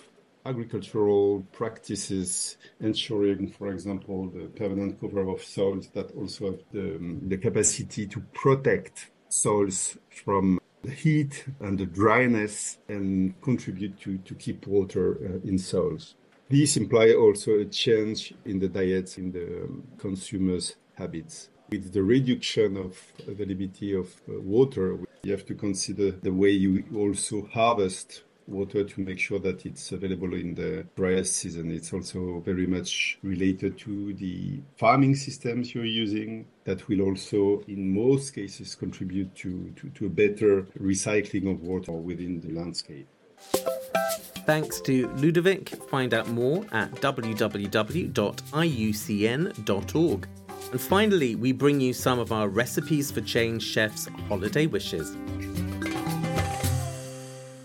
[0.44, 7.36] agricultural practices ensuring, for example, the permanent cover of soils that also have the, the
[7.36, 14.66] capacity to protect soils from the heat and the dryness and contribute to, to keep
[14.66, 16.16] water uh, in soils.
[16.52, 21.48] These imply also a change in the diets in the um, consumers' habits.
[21.70, 26.84] With the reduction of availability of uh, water, you have to consider the way you
[26.94, 31.70] also harvest water to make sure that it's available in the driest season.
[31.70, 37.94] It's also very much related to the farming systems you're using that will also, in
[37.94, 43.08] most cases, contribute to, to, to a better recycling of water within the landscape.
[44.44, 45.68] Thanks to Ludovic.
[45.88, 47.38] Find out more at www.iucn.org.
[50.70, 55.16] And finally, we bring you some of our Recipes for Change chefs' holiday wishes.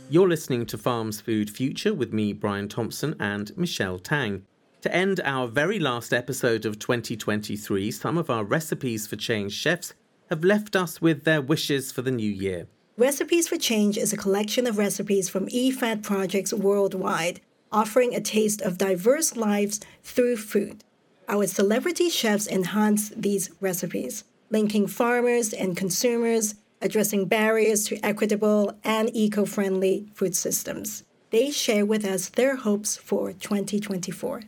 [0.10, 4.44] You're listening to Farms Food Future with me, Brian Thompson, and Michelle Tang.
[4.82, 9.96] To end our very last episode of 2023, some of our Recipes for Change chefs
[10.30, 12.68] have left us with their wishes for the new year.
[13.00, 17.42] Recipes for Change is a collection of recipes from IFAD projects worldwide,
[17.72, 20.84] offering a taste of diverse lives through food.
[21.30, 29.16] Our celebrity chefs enhance these recipes, linking farmers and consumers addressing barriers to equitable and
[29.16, 31.04] eco friendly food systems.
[31.30, 34.42] They share with us their hopes for 2024.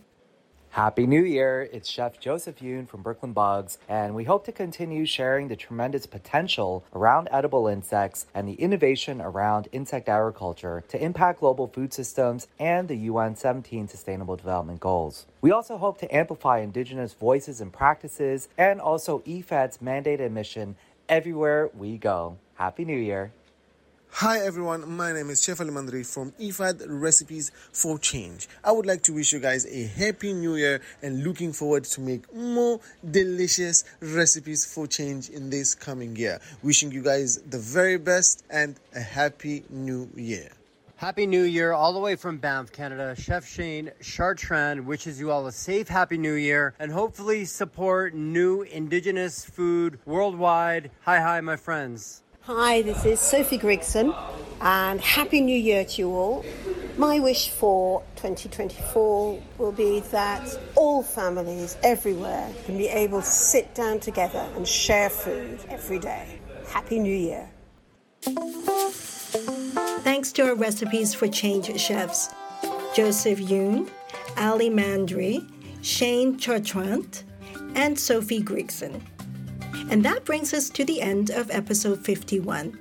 [0.80, 1.68] Happy New Year!
[1.73, 6.06] It's Chef Joseph Yoon from Brooklyn Bugs, and we hope to continue sharing the tremendous
[6.06, 12.47] potential around edible insects and the innovation around insect agriculture to impact global food systems
[12.61, 15.26] and the UN 17 Sustainable Development Goals.
[15.41, 20.77] We also hope to amplify indigenous voices and practices and also IFAD's mandated mission
[21.10, 22.38] everywhere we go.
[22.53, 23.34] Happy New Year.
[24.11, 28.49] Hi everyone, my name is Chef Ali Mandhry from IFAD Recipes for Change.
[28.65, 32.02] I would like to wish you guys a happy new year and looking forward to
[32.02, 36.41] make more delicious recipes for change in this coming year.
[36.64, 40.49] Wishing you guys the very best and a happy new year.
[40.98, 43.15] Happy New Year, all the way from Banff, Canada.
[43.15, 48.64] Chef Shane Chartrand wishes you all a safe, happy New Year and hopefully support new
[48.64, 50.91] Indigenous food worldwide.
[51.03, 52.22] Hi, hi, my friends.
[52.51, 54.11] Hi, this is Sophie Grigson
[54.59, 56.43] and Happy New Year to you all.
[56.97, 63.76] My wish for 2024 will be that all families everywhere can be able to sit
[63.76, 66.39] down together and share food every day.
[66.69, 67.47] Happy New Year.
[70.01, 72.34] Thanks to our Recipes for Change chefs
[72.95, 73.88] Joseph Yoon,
[74.38, 75.47] Ali Mandhry,
[75.84, 77.21] Shane Chartrand,
[77.76, 79.03] and Sophie Grigson.
[79.90, 82.78] And that brings us to the end of episode 51.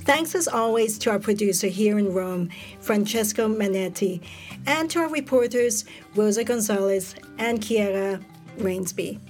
[0.00, 2.48] Thanks as always to our producer here in Rome,
[2.80, 4.22] Francesco Manetti,
[4.66, 5.84] and to our reporters,
[6.14, 8.22] Rosa Gonzalez and Kiera
[8.58, 9.20] Rainsby.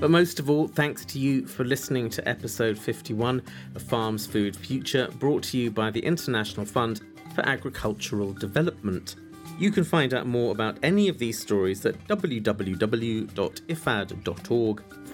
[0.00, 3.42] But most of all, thanks to you for listening to episode 51
[3.74, 7.02] of Farms Food Future, brought to you by the International Fund
[7.34, 9.14] for Agricultural Development.
[9.58, 13.32] You can find out more about any of these stories at www.ifad.org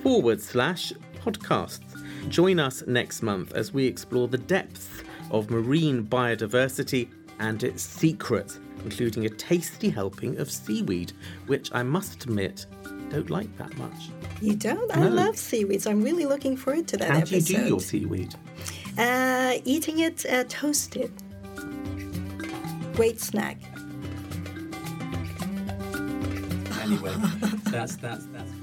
[0.02, 0.92] forward slash
[1.32, 2.28] podcasts.
[2.28, 4.88] Join us next month as we explore the depths
[5.30, 11.12] of marine biodiversity and its secrets, including a tasty helping of seaweed,
[11.46, 12.66] which I must admit
[13.10, 14.10] don't like that much.
[14.40, 14.94] You don't?
[14.94, 15.86] I love seaweeds.
[15.86, 18.34] I'm really looking forward to that How do you do your seaweed?
[18.98, 21.10] Uh, eating it uh, toasted.
[22.94, 23.58] Great snack.
[26.82, 27.14] Anyway,
[27.64, 28.57] that's that's that's.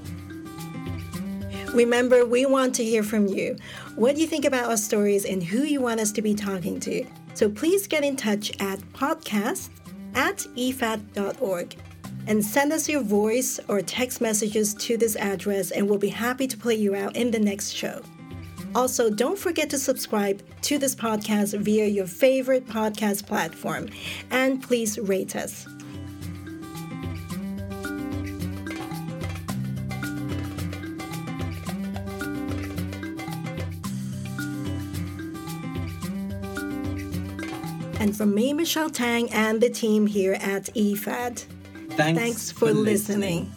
[1.74, 3.56] Remember, we want to hear from you.
[3.96, 6.80] What do you think about our stories and who you want us to be talking
[6.80, 7.04] to?
[7.34, 9.70] So please get in touch at podcast
[10.14, 11.76] at ifad.org
[12.26, 16.46] and send us your voice or text messages to this address, and we'll be happy
[16.46, 18.00] to play you out in the next show.
[18.74, 23.88] Also, don't forget to subscribe to this podcast via your favorite podcast platform,
[24.30, 25.66] and please rate us.
[38.06, 41.44] And from me, Michelle Tang, and the team here at IFAD,
[41.90, 43.50] Thanks thanks for, for listening.
[43.50, 43.55] listening.